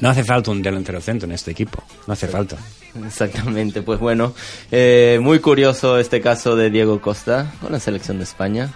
[0.00, 2.56] No hace falta un delantero centro en este equipo, no hace falta.
[3.06, 4.34] Exactamente, pues bueno,
[4.70, 8.72] eh, muy curioso este caso de Diego Costa con la selección de España.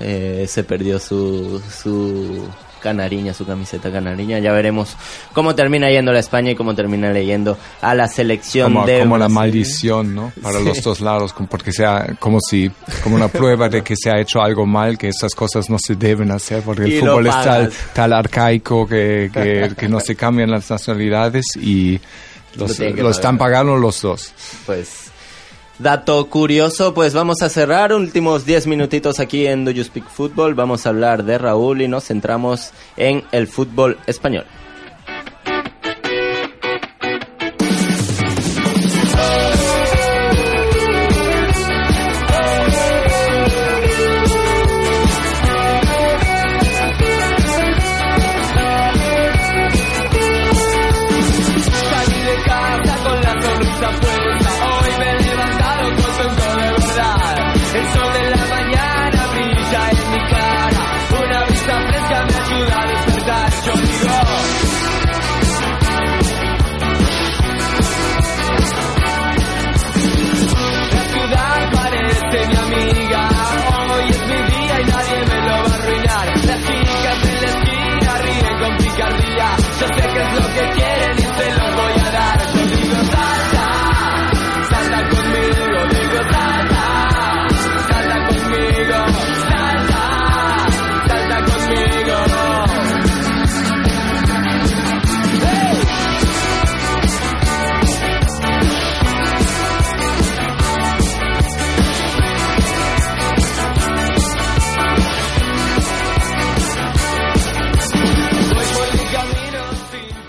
[0.00, 2.48] Eh, se perdió su, su
[2.82, 4.38] canariña, su camiseta canariña.
[4.40, 4.96] Ya veremos
[5.32, 8.98] cómo termina yendo a la España y cómo termina leyendo a la selección como, de
[9.00, 10.32] como la maldición, ¿no?
[10.42, 10.64] Para Sí.
[10.64, 12.70] los dos lados, porque sea como si
[13.02, 15.94] como una prueba de que se ha hecho algo mal, que esas cosas no se
[15.94, 20.00] deben hacer, porque Y el lo fútbol es tal, tal arcaico que, que, que no
[20.00, 22.00] se cambian las nacionalidades y
[22.56, 24.32] Lo los- que lo están pagando los dos.
[24.66, 25.11] Pues
[25.78, 30.54] dato curioso, pues vamos a cerrar últimos 10 minutitos aquí en Do You Speak Football.
[30.54, 34.44] Vamos a hablar de Raúl y nos centramos en el fútbol español.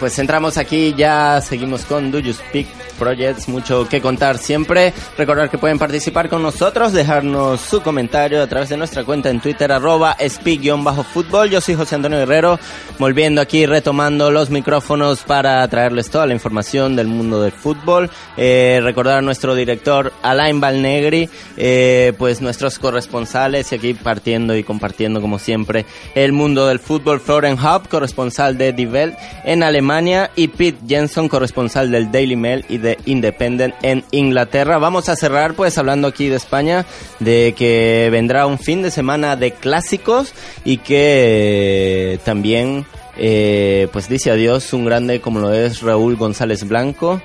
[0.04, 2.68] Pues entramos aquí, ya seguimos con Do You Speak
[3.00, 4.92] Projects, mucho que contar siempre.
[5.18, 9.40] Recordar que pueden participar con nosotros, dejarnos su comentario a través de nuestra cuenta en
[9.40, 11.50] Twitter, arroba speak-fútbol.
[11.50, 12.60] Yo soy José Antonio Guerrero,
[13.00, 18.10] volviendo aquí, retomando los micrófonos para traerles toda la información del mundo del fútbol.
[18.36, 24.66] Eh, recordar a nuestro director Alain Balnegri, eh, pues nuestros corresponsales y aquí partiendo y
[24.66, 27.22] compartiendo como siempre el mundo del fútbol.
[27.22, 29.93] Florian Hub, corresponsal de Die Welt en Alemania
[30.36, 34.80] y Pete Jensen, corresponsal del Daily Mail y de Independent en Inglaterra.
[34.80, 36.86] Vamos a cerrar pues hablando aquí de España,
[37.20, 40.34] de que vendrá un fin de semana de clásicos
[40.66, 42.88] y que eh, también
[43.18, 47.22] eh, pues dice adiós un grande como lo es Raúl González Blanco.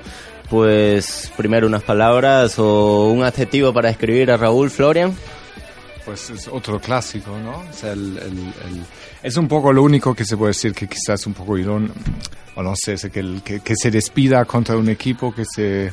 [0.47, 5.15] Pues primero unas palabras o un adjetivo para describir a Raúl Florian.
[6.09, 7.59] Pues es otro clásico, ¿no?
[7.69, 8.83] O sea, el- el- el-
[9.21, 11.91] es un poco lo único que se puede decir que quizás un poco irón,
[12.55, 15.91] o no sé, es que, el- que, que se despida contra un equipo que se,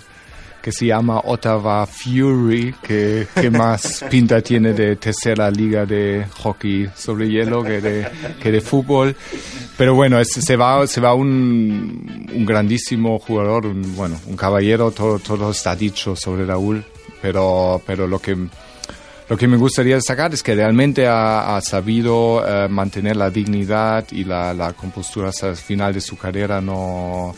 [0.63, 6.89] que se llama Ottawa Fury, que, que más pinta tiene de tercera liga de hockey
[6.97, 8.09] sobre hielo que de,
[8.43, 9.15] que de fútbol.
[9.77, 14.91] Pero bueno, es- se va, se va un, un grandísimo jugador, un, bueno, un caballero,
[14.93, 16.83] todo, todo está dicho sobre Raúl,
[17.21, 18.35] pero, pero lo que
[19.29, 24.07] lo que me gustaría destacar es que realmente ha, ha sabido eh, mantener la dignidad
[24.13, 26.61] y la, la compostura hasta el final de su carrera.
[26.61, 27.35] No,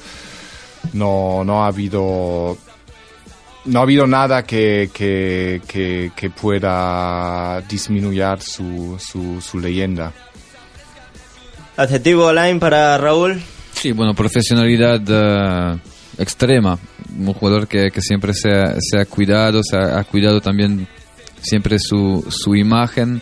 [0.92, 2.58] no, no ha habido
[3.64, 10.12] no ha habido nada que, que, que, que pueda disminuir su, su, su leyenda.
[11.76, 13.40] Adjetivo online para Raúl.
[13.72, 15.78] Sí, bueno, profesionalidad eh,
[16.18, 16.78] extrema.
[17.16, 20.86] Un jugador que, que siempre se ha, se ha cuidado, se ha, ha cuidado también
[21.40, 23.20] siempre su, su imagen.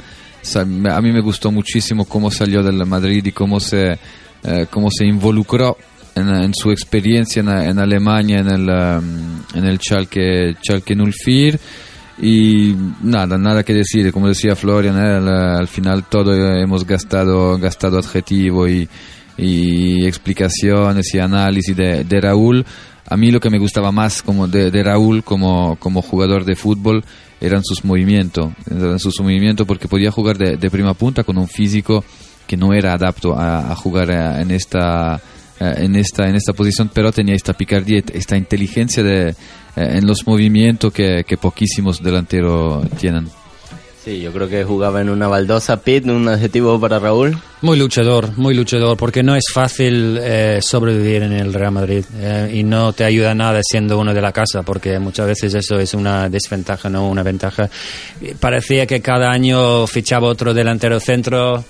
[0.55, 3.99] A mí me gustó muchísimo cómo salió del Madrid y cómo se,
[4.45, 5.77] eh, cómo se involucró
[6.15, 11.59] en, en su experiencia en, en Alemania, en el, um, en el Schalke, Schalke 04.
[12.19, 16.87] Y nada, nada que decir, como decía Florian, eh, al, al final todo eh, hemos
[16.87, 18.89] gastado, gastado adjetivo y,
[19.37, 22.65] y explicaciones y análisis de, de Raúl.
[23.09, 26.57] A mí lo que me gustaba más como de, de Raúl como, como jugador de
[26.57, 27.05] fútbol
[27.41, 31.49] eran sus movimientos, eran sus movimientos porque podía jugar de, de prima punta con un
[31.49, 32.05] físico
[32.47, 35.21] que no era adapto a, jugar eh, en esta
[35.61, 39.35] eh, en esta en esta posición pero tenía esta picardía esta inteligencia de, eh,
[39.75, 43.29] en los movimientos que, que poquísimos delanteros tienen
[44.07, 45.79] Sí, yo creo que jugaba en una baldosa.
[45.79, 47.37] Pete, un adjetivo para Raúl.
[47.61, 52.49] Muy luchador, muy luchador, porque no es fácil eh, sobrevivir en el Real Madrid eh,
[52.55, 55.93] y no te ayuda nada siendo uno de la casa, porque muchas veces eso es
[55.93, 57.69] una desventaja, no una ventaja.
[58.39, 61.65] Parecía que cada año fichaba otro delantero centro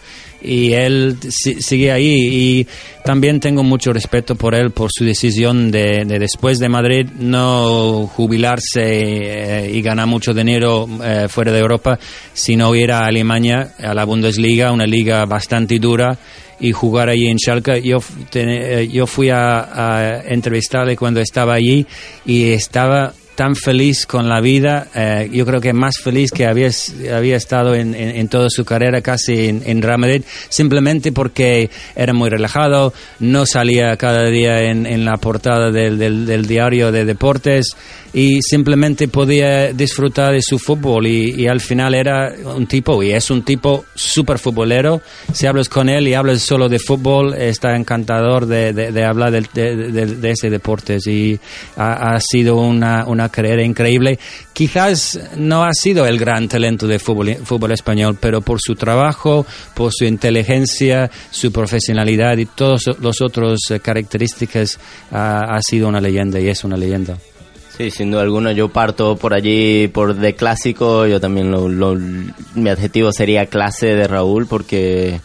[0.46, 2.66] y él sigue ahí y
[3.04, 8.82] también tengo mucho respeto por él por su decisión de, después de Madrid no jubilarse
[8.82, 11.98] eh, y ganar mucho dinero eh, fuera de Europa
[12.32, 16.16] sino ir a Alemania a la Bundesliga una liga bastante dura
[16.58, 17.82] y jugar allí en Schalke.
[17.82, 17.98] Yo,
[18.34, 21.86] eh, yo fui a, a entrevistarle cuando estaba allí
[22.24, 26.70] y estaba tan feliz con la vida, eh, yo creo que más feliz que había,
[27.14, 32.14] había estado en, en, toda su carrera casi en, en Real Madrid, simplemente porque era
[32.14, 37.04] muy relajado, no salía cada día en, en la portada del, del, del, diario de
[37.04, 37.76] deportes
[38.14, 43.12] y simplemente podía disfrutar de su fútbol y, y al final era un tipo, y
[43.12, 47.76] es un tipo súper futbolero, si hablas con él y hablas solo de fútbol, está
[47.76, 51.38] encantador de, de, de hablar de, de, ese deportes y
[51.76, 54.18] ha, ha sido una, una carrera increíble.
[54.52, 59.46] Quizás no ha sido el gran talento de fútbol, fútbol español, pero por su trabajo,
[59.74, 64.78] por su inteligencia, su profesionalidad y todas las otras eh, características,
[65.10, 67.16] ha, ha sido una leyenda y es una leyenda.
[67.76, 71.94] Sí, sin duda alguna, yo parto por allí por de clásico, yo también lo, lo,
[72.54, 75.20] mi adjetivo sería clase de Raúl porque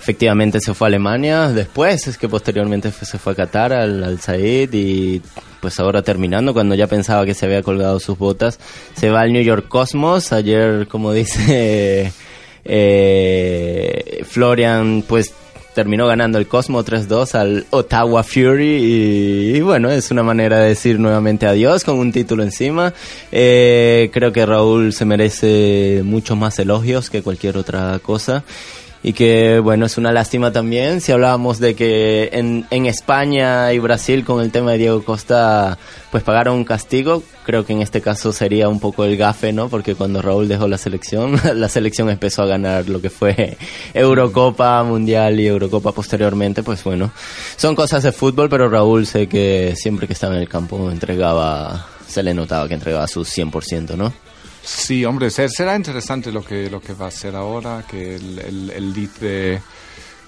[0.00, 4.20] efectivamente se fue a Alemania, después es que posteriormente se fue a Qatar al, al
[4.20, 5.22] Said y
[5.62, 8.58] pues ahora terminando, cuando ya pensaba que se había colgado sus botas,
[8.94, 12.12] se va al New York Cosmos, ayer como dice
[12.64, 15.32] eh, Florian, pues
[15.72, 20.98] terminó ganando el Cosmo 3-2 al Ottawa Fury y, bueno, es una manera de decir
[20.98, 22.92] nuevamente adiós con un título encima.
[23.30, 28.44] Eh, creo que Raúl se merece muchos más elogios que cualquier otra cosa
[29.02, 33.78] y que bueno, es una lástima también si hablábamos de que en, en España y
[33.78, 35.78] Brasil con el tema de Diego Costa
[36.12, 39.68] pues pagaron un castigo, creo que en este caso sería un poco el gafe, ¿no?
[39.68, 43.56] Porque cuando Raúl dejó la selección, la selección empezó a ganar lo que fue
[43.94, 47.10] Eurocopa, Mundial y Eurocopa posteriormente, pues bueno,
[47.56, 51.86] son cosas de fútbol, pero Raúl sé que siempre que estaba en el campo entregaba,
[52.06, 54.12] se le notaba que entregaba su 100%, ¿no?
[54.64, 58.72] Sí, hombre, será interesante lo que, lo que va a hacer ahora, que él, él,
[58.74, 59.60] él dice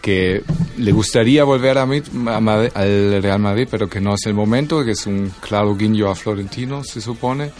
[0.04, 0.42] que
[0.76, 2.36] le gustaría volver a, a,
[2.74, 6.14] al Real Madrid, pero que no es el momento, que es un claro guiño a
[6.14, 7.50] Florentino, se supone,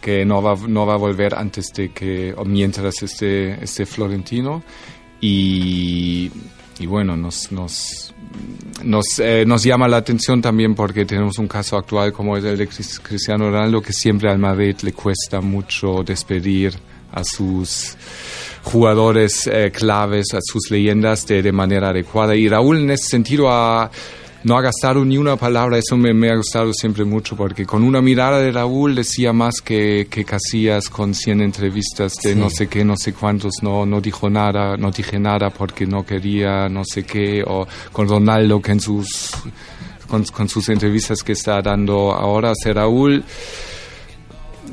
[0.00, 4.62] que no va, no va a volver antes de que, o mientras esté, esté Florentino.
[5.20, 6.30] Y,
[6.78, 8.14] y bueno, nos, nos,
[8.84, 12.56] nos, eh, nos llama la atención también porque tenemos un caso actual como es el
[12.56, 16.74] de Cristiano Ronaldo, que siempre al Madrid le cuesta mucho despedir
[17.12, 17.96] a sus
[18.62, 22.36] jugadores eh, claves, a sus leyendas de, de, manera adecuada.
[22.36, 23.90] Y Raúl en ese sentido ha,
[24.44, 27.82] no ha gastado ni una palabra, eso me, me, ha gustado siempre mucho, porque con
[27.82, 32.38] una mirada de Raúl decía más que, que Casillas con 100 entrevistas de sí.
[32.38, 36.04] no sé qué, no sé cuántos, no, no dijo nada, no dije nada porque no
[36.04, 39.30] quería no sé qué, o con Ronaldo que en sus,
[40.08, 43.24] con, con sus entrevistas que está dando ahora, Raúl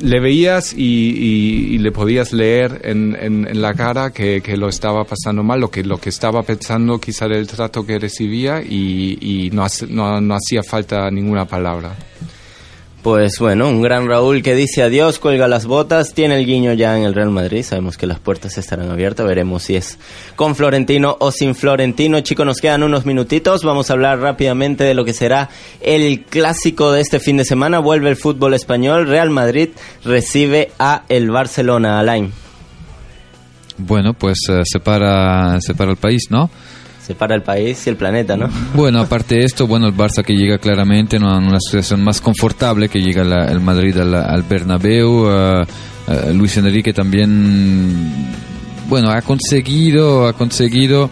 [0.02, 5.60] le veías y, y, le podías leer en, la cara que, lo estaba pasando mal,
[5.60, 11.10] lo que, lo estaba pensando quizá del trato que recibía y, no, no hacía falta
[11.12, 11.96] ninguna palabra.
[13.06, 16.97] Pues bueno, un gran Raúl que dice adiós, cuelga las botas, tiene el guiño ya
[16.97, 19.99] en el Real Madrid, sabemos que las puertas estarán abiertas, veremos si es
[20.36, 22.20] con Florentino o sin Florentino.
[22.22, 25.51] Chicos, nos quedan unos minutitos, vamos a hablar rápidamente de lo que será
[25.82, 29.70] el clásico de este fin de semana, vuelve el fútbol español, Real Madrid
[30.03, 32.34] recibe a el Barcelona, Alain.
[33.78, 36.49] Bueno, pues uh, separa, separa el país, ¿no?
[37.06, 38.49] Separa el país y el planeta, ¿no?
[38.74, 42.89] Bueno, aparte de esto, bueno, el Barça que llega claramente en una, situación más confortable,
[42.89, 45.66] que llega la, el Madrid al, Bernabéu, uh,
[46.34, 48.12] Luis Enrique también,
[48.89, 51.10] bueno, ha conseguido, ha conseguido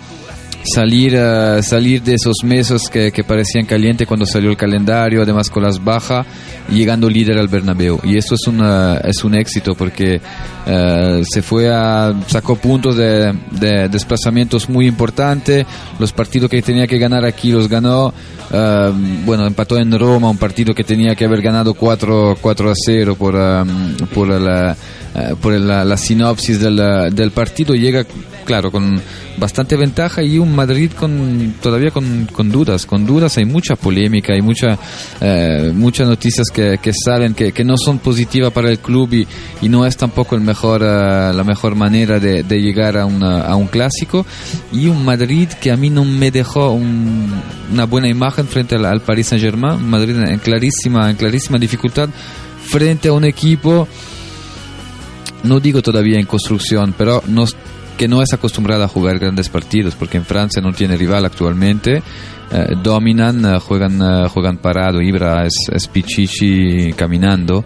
[0.64, 5.50] salir, uh, salir de esos meses que, que, parecían calientes cuando salió el calendario, además
[5.50, 6.26] con las bajas,
[6.70, 8.00] llegando líder al Bernabéu.
[8.04, 10.22] Y esto es, una, es un éxito porque
[10.68, 15.66] uh, se fue a, sacó puntos de, de, desplazamientos muy importantes,
[16.00, 18.94] los partidos que tenía que ganar aquí los ganó, uh,
[19.26, 23.16] bueno, empató en Roma, un partido que tenía que haber ganado 4, 4 a 0
[23.16, 24.76] por, um, por la
[25.16, 26.78] eh, por la, la sinopsis del,
[27.14, 28.06] del partido, llega,
[28.46, 29.02] claro, con
[29.38, 33.38] bastante ventaja y un Madrid con todavía con, con dudas, con dudas.
[33.38, 34.78] Hay mucha polémica, hay mucha,
[35.22, 39.28] eh, muchas noticias que, que salen que, que, no son positivas para el club y,
[39.62, 43.42] y no es tampoco el mejor, uh, la mejor manera de, de llegar a, una,
[43.42, 44.26] a, un clásico.
[44.72, 47.32] Y un Madrid que a mí no me dejó un,
[47.72, 52.10] una buena imagen frente al, al Paris Saint Germain, Madrid en clarísima, en clarísima dificultad
[52.66, 53.88] frente a un equipo
[55.44, 57.22] no digo todavía en construcción, pero
[57.98, 62.02] que no es acostumbrada a jugar grandes partidos, porque en Francia no tiene rival actualmente.
[62.52, 67.64] Eh, dominan, eh, juegan, eh, juegan parado, Ibra es, es Pichichi caminando.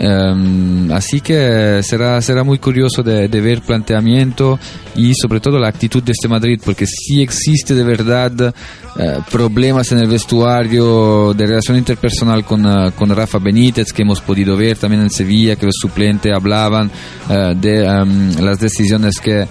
[0.00, 4.58] Um, así que será, será muy curioso de, de, ver planteamiento
[4.96, 9.92] y sobre todo la actitud de este Madrid, porque si existe de verdad uh, problemas
[9.92, 14.78] en el vestuario de relación interpersonal con, uh, con, Rafa Benítez, que hemos podido ver
[14.78, 16.90] también en Sevilla, que los suplentes hablaban
[17.28, 19.46] uh, de um, las decisiones que,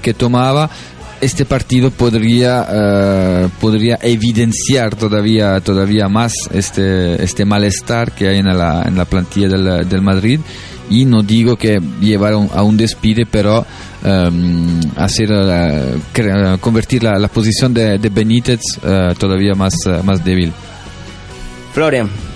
[0.00, 0.68] que tomaba
[1.22, 8.46] este partido podría, uh, podría evidenciar todavía, todavía más este, este malestar que hay en
[8.46, 10.40] la, en la plantilla del, del Madrid
[10.90, 13.64] y no digo que llevar a un despide, pero
[14.04, 20.52] um, hacer uh, convertir la, la, posición de, de Benítez uh, todavía más, más débil.
[21.72, 22.31] Florian.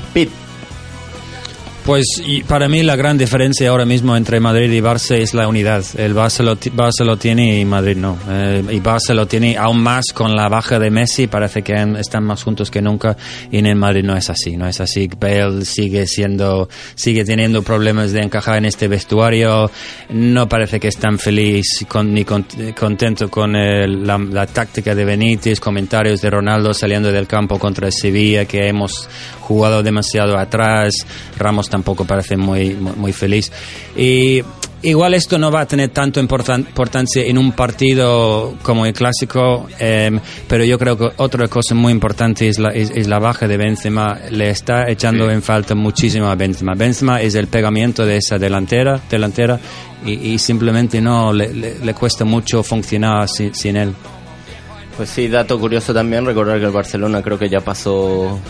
[1.86, 5.84] Pues para mí la gran diferencia ahora mismo entre Madrid y Barça es la unidad.
[5.96, 8.18] El Barça lo, Barça lo tiene y Madrid no.
[8.28, 11.28] Eh, y Barça lo tiene aún más con la baja de Messi.
[11.28, 13.16] Parece que están más juntos que nunca.
[13.52, 14.56] Y en Madrid no es así.
[14.56, 15.08] No es así.
[15.16, 19.70] Bale sigue siendo, sigue teniendo problemas de encajar en este vestuario.
[20.10, 25.60] No parece que es tan feliz ni con, contento con la, la táctica de Benítez,
[25.60, 29.08] comentarios de Ronaldo saliendo del campo contra Sevilla que hemos
[29.46, 30.92] jugado demasiado atrás.
[31.38, 33.52] Ramos tampoco parece muy, muy feliz.
[33.94, 34.42] Y
[34.80, 40.10] igual esto no va a tener tanto importancia en un partido como el clásico, eh,
[40.48, 43.58] pero yo creo que otra cosa muy importante es la, es, es la baja de
[43.58, 44.18] Benzema.
[44.30, 45.32] Le está echando sí.
[45.34, 46.72] en falta muchísimo a Benzema.
[46.74, 49.60] Benzema es el pegamiento de esa delantera, delantera
[50.06, 53.92] y, y simplemente no le, le, le, cuesta mucho funcionar sin, sin él.
[54.96, 58.40] Pues sí, dato curioso también, recordar que el Barcelona creo que ya pasó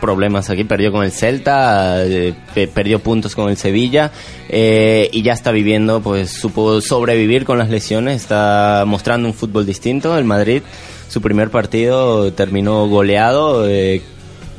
[0.00, 2.34] problemas aquí, perdió con el Celta, eh,
[2.74, 4.10] perdió puntos con el Sevilla
[4.48, 9.66] eh, y ya está viviendo, pues supo sobrevivir con las lesiones, está mostrando un fútbol
[9.66, 10.16] distinto.
[10.16, 10.62] El Madrid,
[11.08, 13.68] su primer partido terminó goleado.
[13.68, 14.00] Eh,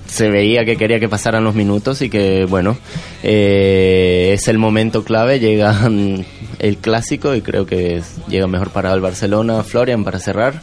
[0.06, 2.78] se veía que quería que pasaran los minutos y que, bueno,
[3.24, 5.40] eh, es el momento clave.
[5.40, 5.90] Llega
[6.60, 9.64] el clásico y creo que llega mejor para el Barcelona.
[9.64, 10.62] Florian, para cerrar.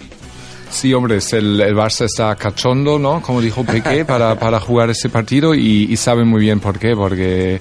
[0.70, 3.20] Sí, hombre, el, el, Barça está cachondo, ¿no?
[3.20, 6.94] Como dijo Peque, para, para jugar ese partido y, y sabe muy bien por qué,
[6.94, 7.60] porque,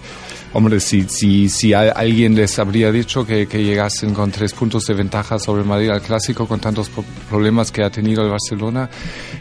[0.53, 4.93] hombre, si, si, si alguien les habría dicho que, que, llegasen con tres puntos de
[4.93, 6.91] ventaja sobre el Madrid al Clásico con tantos
[7.27, 8.87] problemas que ha tenido el Barcelona,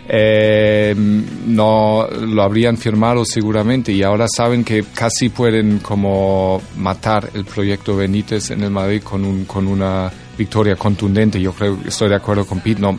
[0.08, 7.44] eh, no lo habrían firmado seguramente y ahora saben que casi pueden como matar el
[7.44, 11.38] proyecto Benítez en el Madrid con, un, con una victoria contundente.
[11.38, 12.98] Yo creo, estoy de acuerdo con Pete, no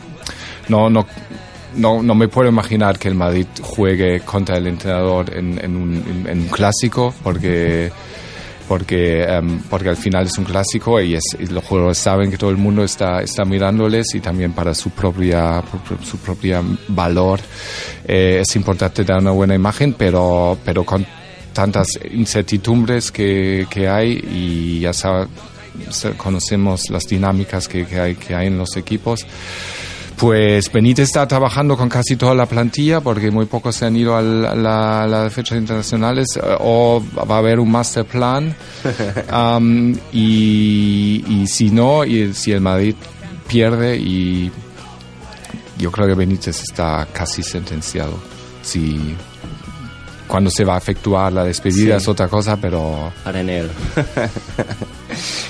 [0.70, 1.06] no,
[1.76, 6.26] no, no, me puedo imaginar que el Madrid juegue contra el entrenador en, en, un,
[6.26, 7.90] en un, clásico porque
[8.66, 12.38] porque um, porque al final es un clásico y, es, y, los jugadores saben que
[12.38, 15.62] todo el mundo está está mirándoles y también para su propia
[16.04, 17.40] su propia valor
[18.06, 21.04] eh, es importante dar una buena imagen pero pero con
[21.52, 25.26] tantas incertidumbres que, que hay y ya sabe,
[26.16, 29.26] conocemos las dinámicas que, que, hay, que hay en los equipos
[30.20, 34.14] pues Benítez está trabajando con casi toda la plantilla porque muy pocos se han ido
[34.14, 38.54] a las la fechas internacionales o va a haber un master plan
[39.32, 42.94] um, y, y, si no, y si el Madrid
[43.48, 44.52] pierde y
[45.78, 48.14] yo creo que Benítez está casi sentenciado.
[48.60, 49.16] Si
[50.26, 52.02] cuando se va a efectuar la despedida sí.
[52.02, 53.10] es otra cosa, pero...
[53.24, 53.70] Para enero.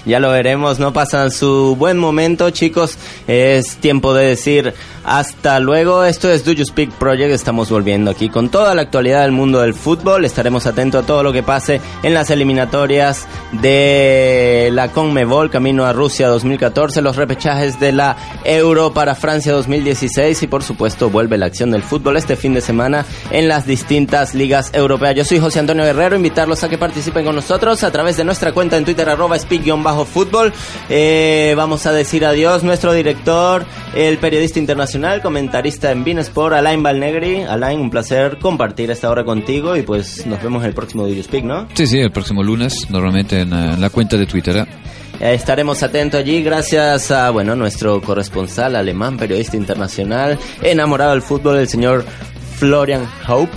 [0.05, 2.97] ya lo veremos, no pasan su buen momento, chicos.
[3.27, 4.75] Es tiempo de decir
[5.05, 6.05] hasta luego.
[6.05, 7.33] Esto es Do You Speak Project.
[7.33, 10.25] Estamos volviendo aquí con toda la actualidad del mundo del fútbol.
[10.25, 15.93] Estaremos atentos a todo lo que pase en las eliminatorias de la Conmebol camino a
[15.93, 21.47] Rusia 2014, los repechajes de la Euro para Francia 2016 y por supuesto vuelve la
[21.47, 25.15] acción del fútbol este fin de semana en las distintas ligas europeas.
[25.15, 28.53] Yo soy José Antonio Guerrero, invitarlos a que participen con nosotros a través de nuestra
[28.53, 30.53] cuenta en Twitter arroba speak Bajo Fútbol.
[30.89, 32.63] Eh, vamos a decir adiós.
[32.65, 34.90] Nuestro director, el periodista internacional,
[35.23, 37.43] comentarista en Binesport, Alain Valnegri.
[37.43, 41.45] Alain, un placer compartir esta hora contigo y pues nos vemos el próximo Video Speak,
[41.45, 41.69] ¿no?
[41.75, 44.57] Sí, sí, el próximo lunes, normalmente en, eh, en la cuenta de Twitter.
[44.57, 44.67] ¿eh?
[45.21, 51.59] Eh, Estaremos atentos allí gracias a bueno nuestro corresponsal alemán, periodista internacional, enamorado del fútbol,
[51.59, 52.05] el señor
[52.57, 53.53] Florian Haupt.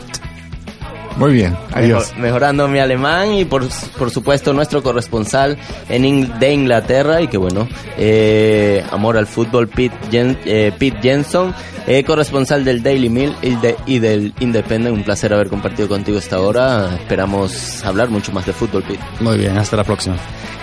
[1.18, 2.08] Muy bien, adiós.
[2.14, 5.58] Mejor- mejorando mi alemán y por, por supuesto nuestro corresponsal
[5.90, 10.98] en Ing- de Inglaterra y que bueno, eh, amor al fútbol, Pete, Jen- eh, Pete
[11.02, 11.54] Jenson,
[11.86, 14.96] eh, corresponsal del Daily Mail y, de- y del Independent.
[14.96, 16.96] Un placer haber compartido contigo esta hora.
[17.00, 19.00] Esperamos hablar mucho más de fútbol, Pete.
[19.20, 20.16] Muy bien, hasta la próxima.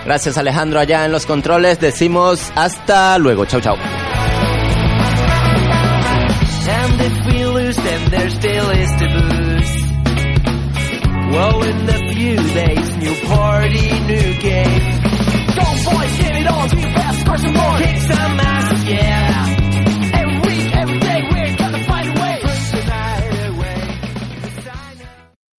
[0.04, 1.78] Gracias Alejandro allá en los controles.
[1.78, 3.44] Decimos hasta luego.
[3.44, 3.76] Chau, chau.
[11.30, 14.80] Well, in the few days, new party, new game.
[15.54, 17.78] Go boys, get it on, keep fast, crush more.
[17.78, 18.39] Kick some